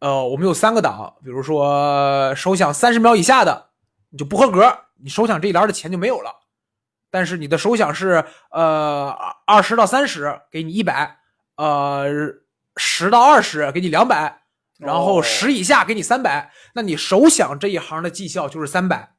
[0.00, 3.70] 呃，我们有三个档，比如说首响三十秒以下的，
[4.10, 6.30] 你就不合格，你首响这一栏的钱就没有了。
[7.10, 9.16] 但是你的首响是呃
[9.46, 11.18] 二十到三十，给你一百，
[11.56, 12.06] 呃
[12.76, 14.42] 十到二十给你两百，
[14.78, 15.22] 然后哦。
[15.22, 19.14] 十以下给你三百，那你首响这一行的绩效就是三百，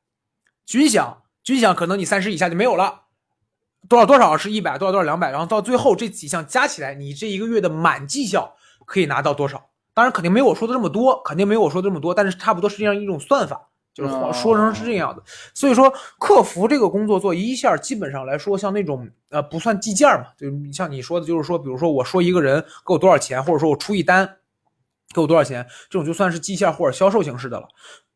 [0.68, 3.06] 军饷军饷可能你三十以下就没有了，
[3.90, 8.56] 多少多少是一百，多少多少两百，然后到最后这几项加起来，你这一个月的满绩效
[8.90, 9.64] 可以拿到多少？
[9.94, 13.68] 当然肯定没有我说的这么多，肯定没有我说的这么多，但是差不多是这样一种算法。
[13.92, 15.22] 就是哦说成是这样的，
[15.54, 24.26] 所以说客服这个工作做一线，基本上来说，像那种呃不算计件嘛，就像你说的，就是说，比如说我说一个人给我多少钱，或者说我出一单
[25.14, 27.68] 给我多少钱，这种就算是计件或者销售形式的了。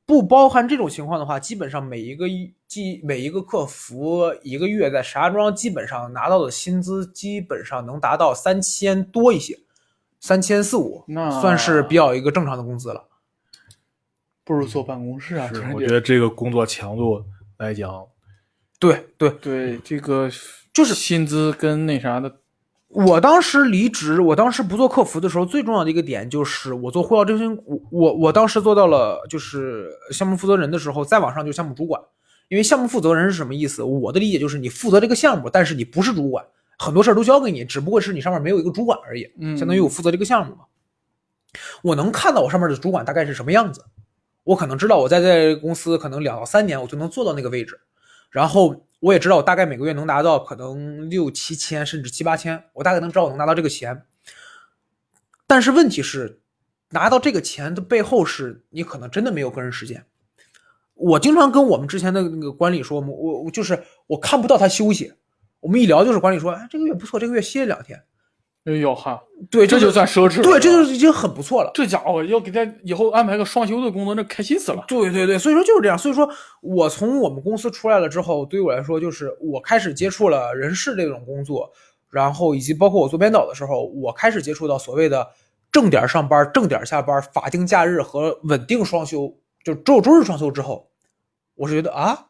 [0.06, 9.58] 不包含这种情况的话，基本上每一个一计每一个客服一个月在石家庄基本上拿到的薪资基本上能达到三千多一些，
[10.24, 13.10] 三千四五，那算是比较一个正常的工资了。
[14.46, 15.50] 不如坐办公室啊。
[15.50, 17.22] 是，我觉得这个工作强度
[17.58, 18.06] 来讲，
[18.80, 20.30] 对对，对这个
[20.72, 22.38] 就是薪资跟那啥的，
[22.88, 32.02] 我当时离职，我当时不做客服的时候，最重要的一个点就是我做呼叫中心，我我我当时做到了就是项目负责人的时候，再往上就是项目主管。
[32.48, 33.84] 因为项目负责人是什么意思？
[33.84, 36.46] 我的理解就是你负责这个项目，但是你不是主管，
[36.78, 39.32] 很多事儿都交给你，只不过是你上面没有一个主管而已。
[39.40, 40.66] 嗯相当于我负责这个项目嘛。
[41.82, 43.86] 我能看到我上面的主管大概是什么样子，
[44.44, 47.80] 我可能知道我在这公司可能两到三年我就能做到那个位置，
[48.32, 54.04] 然后我也知道我大概每个月能拿到可能六七千甚至七八千，我大概能知道我能拿到这个钱。
[55.46, 56.42] 但是问题是，
[56.90, 60.06] 拿到这个钱的背后是你可能真的没有个人时间。
[60.96, 65.14] 我经常跟我们之前的那个管理说，我我就是我看不到他休息。
[65.64, 68.04] 我们一聊就是管理说，哎，这个月不错，这个月歇了两天。
[68.66, 70.44] 哎呦哈，对，这就算奢侈了。
[70.44, 71.72] 对，这就已经很不错了。
[71.74, 74.84] 这家伙要给他以后安排个双休的工作，那开心死了。
[74.90, 75.98] 对对对，所以说就是这样。
[75.98, 76.30] 所以说
[76.62, 81.72] 我从我们公司出来了之后，对于我来说，就是我开始接触了人事这种工作，
[82.10, 85.30] 然后以及包括我做编导的时候，我开始接触到所谓的
[85.72, 89.34] 正点上班、正点下班、法定假日和稳定双休，
[89.64, 90.90] 就周六周日双休之后，
[91.56, 92.28] 我是觉得啊，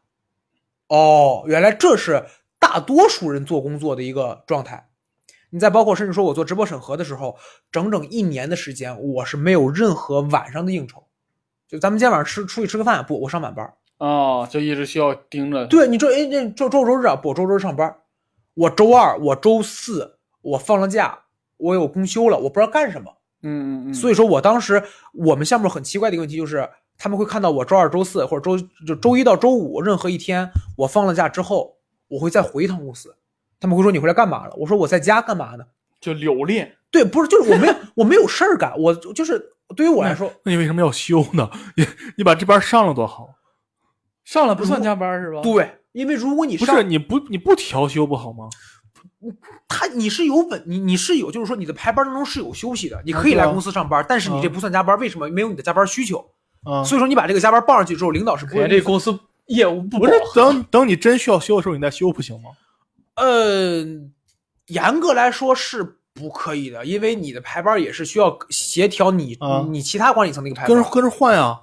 [0.88, 2.24] 哦，原来这是
[2.64, 4.88] 大多数人做工作的一个状态。
[5.50, 7.36] 你再包括甚至说我做直播审核的时候，
[7.70, 11.04] 整整一年的时间，我是没有任何晚上的应酬。
[11.68, 13.74] 就咱们今天晚上吃出去吃个饭，不，我上晚班。
[13.98, 15.68] 哦，就一直需要盯着。
[15.68, 17.94] 对你周哎这周周周日啊，不，我周周日上班。
[18.54, 21.20] 我周二、我周四我放了假，
[21.58, 23.12] 我有公休了，我不知道干什么。
[23.42, 23.94] 嗯嗯嗯。
[23.94, 24.82] 所以说我当时
[25.14, 31.78] 我们项目很奇怪的一个问题就是，他们会看到我周二、周四或者周就周一到周五任何一天我放了假之后，
[32.14, 33.16] 我会再回一趟公司。
[33.60, 34.56] 他们会说你回来干嘛了？
[34.58, 35.66] 我说我在家干嘛呢？
[36.00, 36.76] 就留恋。
[36.92, 41.50] 对，不是，就是我没有我没有事儿干，我就是对于我来说，那你为什么要休呢？
[41.76, 41.88] 你
[42.18, 43.30] 你把这班上了多好？
[44.24, 45.42] 上了不算加班是吧？
[45.42, 48.48] 对，因为如果你上不是你不你不调休不好吗？
[49.68, 55.30] 他你是有本你你是有就是说你的排班当中是有休息的，你可以来公司上班，但是你这不算加班，为什么？
[55.30, 56.32] 没有你的加班需求，
[56.64, 62.52] 啊，所以说你把这个加班报上去之后，领导是不感会觉这公司业务不不是等等你真需要修的时候你再修不行吗？
[63.16, 63.86] 呃，
[64.68, 70.76] 严格来说是不可以的，因为你的排班也是需要协调你、啊你其他管理层的一个排班。
[70.76, 71.60] 跟着跟着换呀。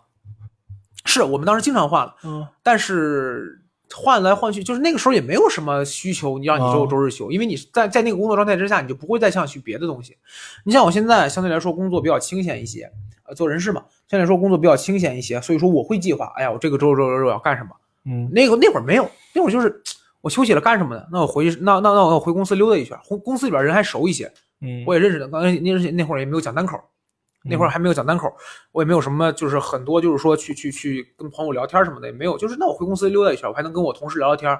[1.06, 3.62] 是我们当时经常换了，嗯但是
[3.92, 10.18] 换来换去，就是那个时候也没有什么需求，你让你周六哦周日休，因为你在在那个工作状态之下，你就不会再想去别的东西。
[10.64, 12.92] 你像我现在相对来说工作比较清闲一些，
[13.30, 17.70] 呃，做人事嘛，相对来说工作比较清闲一些，所以说我会计划，哎呀，我这个周周周周要干什么。
[18.04, 19.82] 嗯那个那会儿没有，那会儿就是
[20.20, 21.06] 我休息了干什么呢？
[21.12, 25.28] 那我回去，那那那我回公司溜达一圈，公公司里边人还熟一些，嗯，我也认识的。
[25.28, 26.76] 刚才那那会儿也没有讲单口，
[27.44, 28.32] 那会儿还没有讲单口，
[28.72, 32.36] 我也没有什么，就是很多就是说去去去跟朋友聊天什么的也没有。
[32.36, 34.58] 就是那我回公司溜达一圈，我还能跟我同事聊聊天。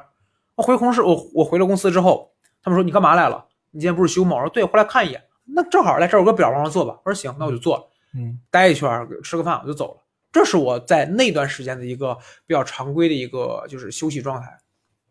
[0.55, 2.31] 我回公司，我我回了公司之后，
[2.63, 3.45] 他们说你干嘛来了？
[3.71, 4.37] 你今天不是休吗？
[4.37, 5.23] 我说对，回来看一眼。
[5.53, 6.99] 那正好来这儿有个表，往上坐吧。
[7.05, 7.85] 我说行，那我就坐了。
[8.15, 10.03] 嗯待一圈，吃个饭我就走了。
[10.33, 14.59] 这是我在那段时间的一个比较常规的一个就是休息状态。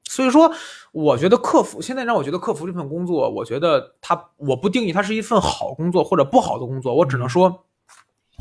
[0.05, 0.51] 所以说，
[0.91, 7.65] 我觉得客服现在让我觉得客服这份工作，我觉得它我不定义它是一份好工作或者不好的工作，我只能说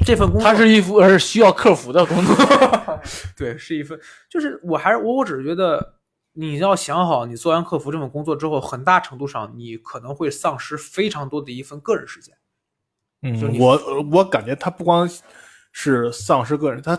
[0.06, 2.34] 这份工作它是一份而需要客服的工作。
[3.36, 4.00] 对是一份，
[4.30, 5.96] 就是我还是我我只是觉得
[6.32, 12.34] 你要想好，你做完客服这份工作之后，很大程度上你可能会丧失非常多的一份个人时间。
[13.22, 13.80] 嗯，我
[14.12, 15.08] 我感觉他不光
[15.72, 16.96] 是丧失个人，他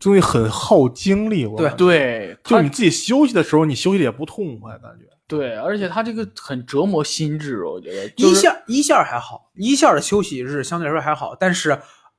[0.00, 1.46] 东西很耗精力。
[1.46, 5.06] 我对感觉对，它就你自己休息的时候，你休息的也不痛快，感觉。
[5.26, 8.08] 对，而且他这个很折磨心智，我觉得。
[8.10, 11.76] 就是一线一线还好，一线的休息日相对来说还好，但是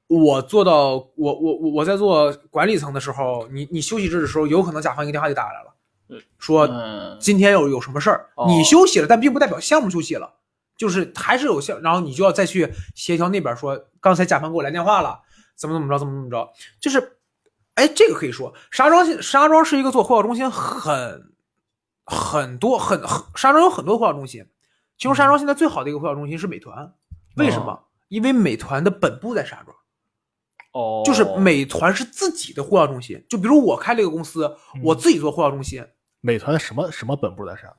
[0.08, 10.34] 我做到我我我我在做管理层的时候，你你休息日的时候，有可能甲方一个电话就打来了，说嗯，今天有有什么事儿，哦你休息了，但并不代表项目休息了，
[10.78, 15.20] 就是还是有效，然后你就要再去协调那边说，刚才甲方给我来电话了，
[15.56, 17.18] 怎么怎么着，怎么怎么着，就是，
[17.74, 21.34] 哎，这个可以说，石家庄现石家庄是一个做汇报中心很
[22.06, 24.46] 很多很很石家庄有很多汇报中心，
[24.98, 26.94] 其中石家庄现在最好的一个汇报中心是美团，
[27.36, 27.84] 为什么？
[28.08, 29.76] 因为美团的本部在石家庄。
[30.74, 35.84] 哦，就是美团是自己的汇报中心，就比如我开了一个公司，我自己做汇报中心，
[36.22, 37.74] 美团的什么什么本部在啥？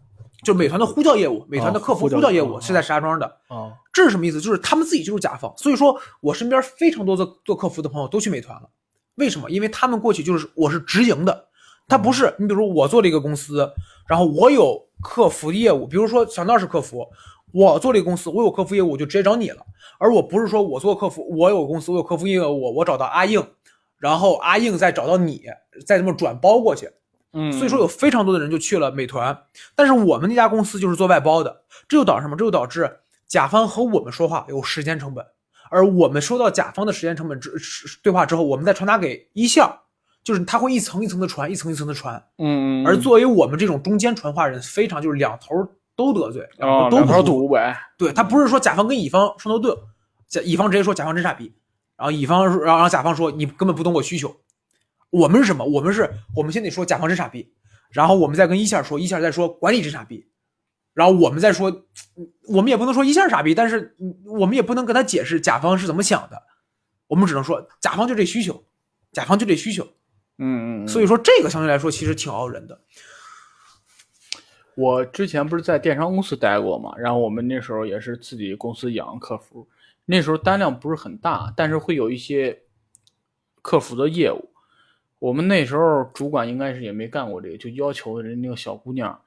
[0.44, 3.26] 就美团的呼叫业务，美团的客服呼叫业哦务是在石家庄的。
[3.48, 4.40] 啊，这是什么意思？
[4.40, 8.68] 就是他们自己就是甲方，所以说我身边非常多的做客服的朋友都去美团了。
[9.16, 9.50] 为什么？
[9.50, 11.46] 因为他们过去就是我是直营的，
[11.88, 13.68] 他不是你比如我做了一个公司，
[14.06, 17.04] 然后我有客服业务，比如说小闹是客服，
[17.52, 19.66] 我做了一个公司，我有客服业务，我就直接找你了，
[19.98, 23.44] 而我不是说我做客服，我有公司，我有客服业务，我我找到阿硬，
[23.98, 25.42] 然后阿硬再找到你，
[25.84, 26.88] 再这么转包过去。
[27.32, 29.36] 嗯，所以说有非常多的人就去了美团，
[29.74, 32.36] 但是我们那家公司就是做外包的，这就导致什么？
[32.36, 35.24] 这就导致甲方和我们说话有时间成本，
[35.70, 37.52] 而我们收到甲方的时间成本之
[38.02, 39.62] 对话之后，我们再传达给一线，
[40.24, 45.54] 就是他会一层一层的传，一层一层的传，嗯，嗯，而作为我们这种中间传话人，非常就是两头
[45.94, 49.76] 都得罪，啊，两头都不舒服堵呗，对他不是说甲方跟乙方双头盾，
[50.26, 51.52] 甲乙方直接说甲方真傻逼，
[51.96, 54.34] 然后乙方然后甲方说你根本不懂我需求。
[55.10, 55.64] 我们是什么？
[55.64, 57.52] 我们是我们先得说甲方真傻逼，
[57.90, 60.26] 然后我们再跟一线说，一线再说管理真傻逼，
[60.92, 66.42] 然后我们再说，嗯我们也不能说一线傻逼，但是嗯我们也不能跟他解释甲方是怎么想的，
[67.06, 68.64] 我们只能说甲方就这需求，
[69.12, 69.84] 甲方就这需求。
[70.38, 72.80] 嗯嗯，所以说这个相对来说其实挺熬人的。
[74.76, 79.68] 我之前不是在电商公司待过嘛，然后我们那时候也是自己公司养客服，
[80.04, 82.56] 那时候单量不是很大，但是会有一些
[83.60, 84.48] 客服的业务。
[85.18, 89.20] 我们那时候主管应该是也没干过这个，就要求人那个小姑娘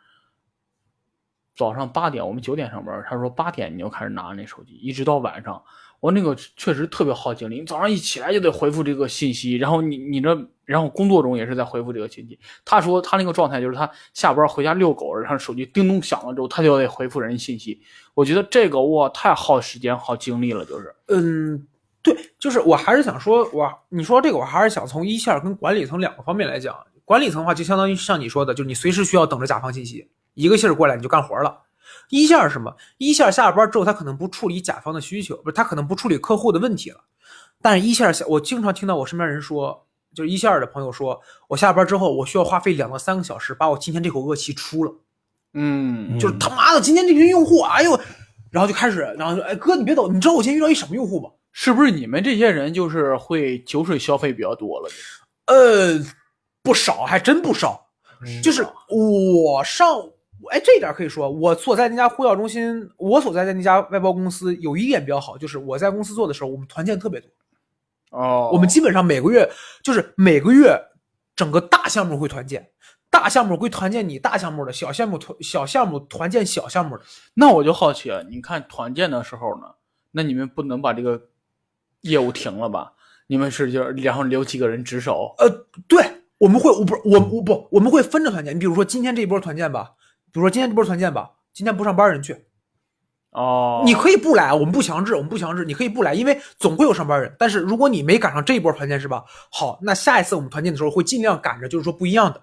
[1.56, 5.62] 早上八点，我们九点上班，他说八点你就开始拿着那手机，一直到晚上。
[6.00, 12.40] 我那个确实特别耗精力，你早上一起来就得回复这个信息，然后你你这，然后工作中也是在回复这个信息。
[12.66, 17.80] 他说他那个状态就是他下班回家遛狗，然后手机叮咚响了之后，他就得回复人信息。
[18.16, 20.96] 我觉得这个哇太耗时间耗精力了，就是。
[21.10, 21.68] 嗯，
[22.04, 26.76] 对，就是我还是想说，我你说这个，我还是想从一线跟管理层两个方面来讲。
[27.06, 31.62] 管理层的话，就相当于像你说的，就是你随时需要等着甲方信息，一个信儿过来你就干活了。
[32.10, 32.74] 一线是什么？
[32.98, 37.02] 一线下了班之后，他可能不处理甲方的需求，不是他可能不处理客户的问题了。
[37.62, 39.86] 但是一线下，我经常听到我身边人说，
[40.16, 44.94] 就是一线的朋友说，我下班之后，我需要花费两到三个小时把我今天这口恶气出了。
[45.54, 48.00] 嗯，就是他妈的，今天这群用户，哎呦，
[48.50, 51.30] 然后就开始，然后说，哎哥，你别走，你知道我今天遇到一什么用户吗？
[51.52, 54.90] 是不是你们这些人就是会酒水消费比较多了？
[55.48, 56.00] 呃，
[56.64, 57.90] 不少，还真不少。
[58.44, 59.88] 就是我上，
[60.52, 67.30] 哎，这一点可以说，我所在那家呼叫中心，我所在的那家外包公司有一点比较好，就是我在公司做的时候，我们团建特别多。
[68.12, 69.50] 哦，我们基本上每个月
[69.82, 70.80] 就是每个月
[71.36, 72.70] 整个大项目会团建，
[73.10, 77.04] 大项目归团建你大项目的，小项目团小项目团建小项目的。
[77.34, 79.64] 那我就好奇了，你看团建的时候呢，
[80.12, 81.20] 那你们不能把这个
[82.02, 82.94] 业务停了吧？
[83.28, 85.34] 你们是就然后留几个人值守？
[85.38, 85.50] 呃，
[85.88, 86.04] 对，
[86.38, 88.54] 我们会，我不是我我不我们会分着团建。
[88.54, 89.92] 你比如说今天这一波团建吧，
[90.32, 92.46] 比如说今天这波团建吧，今天不上班人去，
[93.32, 97.34] 哦，你可以不来，我们不强制，我们不强制，你可以不来，因为总会有上班人。
[97.40, 99.24] 但是如果你没赶上这一波团建是吧？
[99.50, 102.42] 好，那下一次我们团建的时候会尽量赶着，就是说不一样的。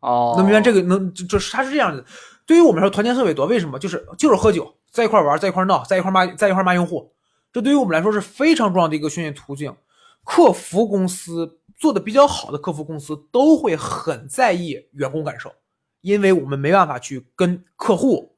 [0.00, 2.04] 哦，能明白这个能就就是它是这样的。
[2.44, 3.78] 对于我们来说，团建特别多，为什么？
[3.78, 7.13] 就是就是喝酒，在一块玩，在一块闹，在一块骂，在一块骂用户。
[7.54, 9.74] 这对于我们来说是非常重要的一个宣泄途径。
[10.24, 15.52] 客服公司做的比较好的客服公司都会很在意员工感受，
[16.00, 18.34] 因为我们没办法去跟客户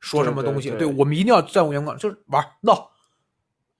[0.00, 2.90] 说什么东西，对我们一定要在乎员工感受，就是玩闹。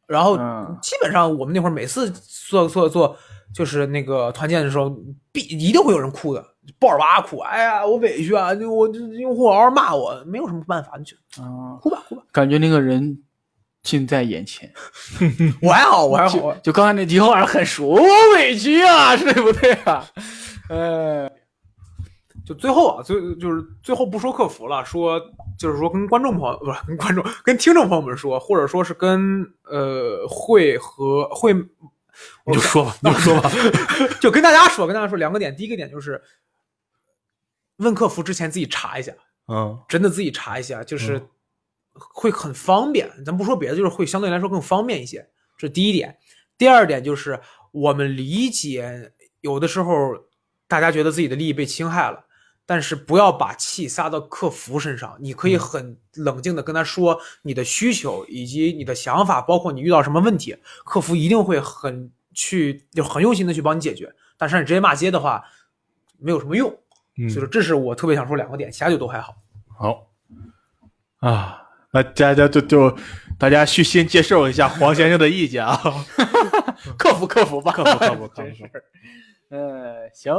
[0.07, 3.16] 然后嗯基本上我们那会儿每次做做做
[3.55, 4.95] 就是那个团建的时候，
[5.32, 6.45] 必一定会有人哭的，
[6.78, 12.22] 抱着娃哭，哎呀，我委屈啊，就我这用户嗷嗷骂我，没有什么办法，你就啊，哭吧哭吧。
[12.32, 13.24] 感觉那个人
[13.85, 14.72] 近在眼前。
[15.62, 18.03] 我还好，我还好，就就刚才那句话很熟，我
[18.35, 20.05] 委屈啊， 对不对啊？
[20.68, 21.30] 呃，
[22.45, 25.20] 就最后啊，最就是最后不说客服了，说
[25.59, 33.51] 就是说跟观众朋友不是跟观众跟听众朋友们说，或者说是跟呃会和会，你就说吧，你就说吧。
[34.20, 36.22] 就跟大家说，跟大家说两个点，第一个点就是
[37.76, 39.12] 问客服之前自己查一下，
[39.49, 39.78] 嗯。
[39.89, 41.20] 真的自己查一下，就是
[41.95, 43.11] 会很方便。
[43.24, 45.26] 咱不说别的，就是会相对来说更方便一些，
[45.57, 46.16] 这是第一点。
[46.59, 47.40] 第二点就是
[47.72, 49.95] 我们理解，有的时候
[50.68, 52.24] 大家觉得自己的利益被侵害了，
[52.64, 55.16] 但是不要把气撒到客服身上。
[55.20, 64.12] 你可以很冷静的跟他说你的需求以及你的想法，包括你遇到什么问题，客服一定会很去就很用心的去帮你解决。
[64.36, 65.45] 但是你直接骂街的话，
[66.18, 66.70] 没有什么用。
[67.16, 69.36] 嗯所以说，这是我特别想说两个点，其他就都还好。
[69.78, 70.07] 好
[71.20, 71.64] 啊，
[71.95, 72.99] 那大家就就
[73.38, 75.80] 大家虚心接受一下黄先生的意见啊。
[76.99, 78.64] 克服克服吧，克服克服克服 真是。
[79.51, 80.34] 呃，行，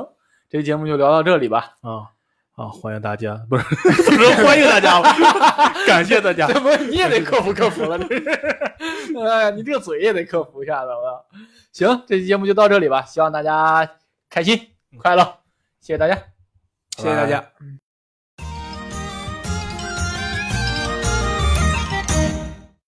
[0.49, 1.77] 这期节目就聊到这里吧。
[1.81, 2.11] 啊
[2.55, 2.67] 啊！
[2.67, 5.01] 欢迎大家， 不是不是欢迎大家，
[5.87, 6.47] 感谢大家。
[6.47, 8.29] 这不你也得克服克服了，这是。
[9.25, 11.25] 哎，你这个嘴也得克服一下子，我。
[11.71, 13.89] 行，这期节目就到这里吧，希望大家
[14.29, 14.59] 开心
[14.97, 15.23] 快乐，
[15.79, 16.15] 谢谢大家。
[16.97, 17.45] 谢谢大家。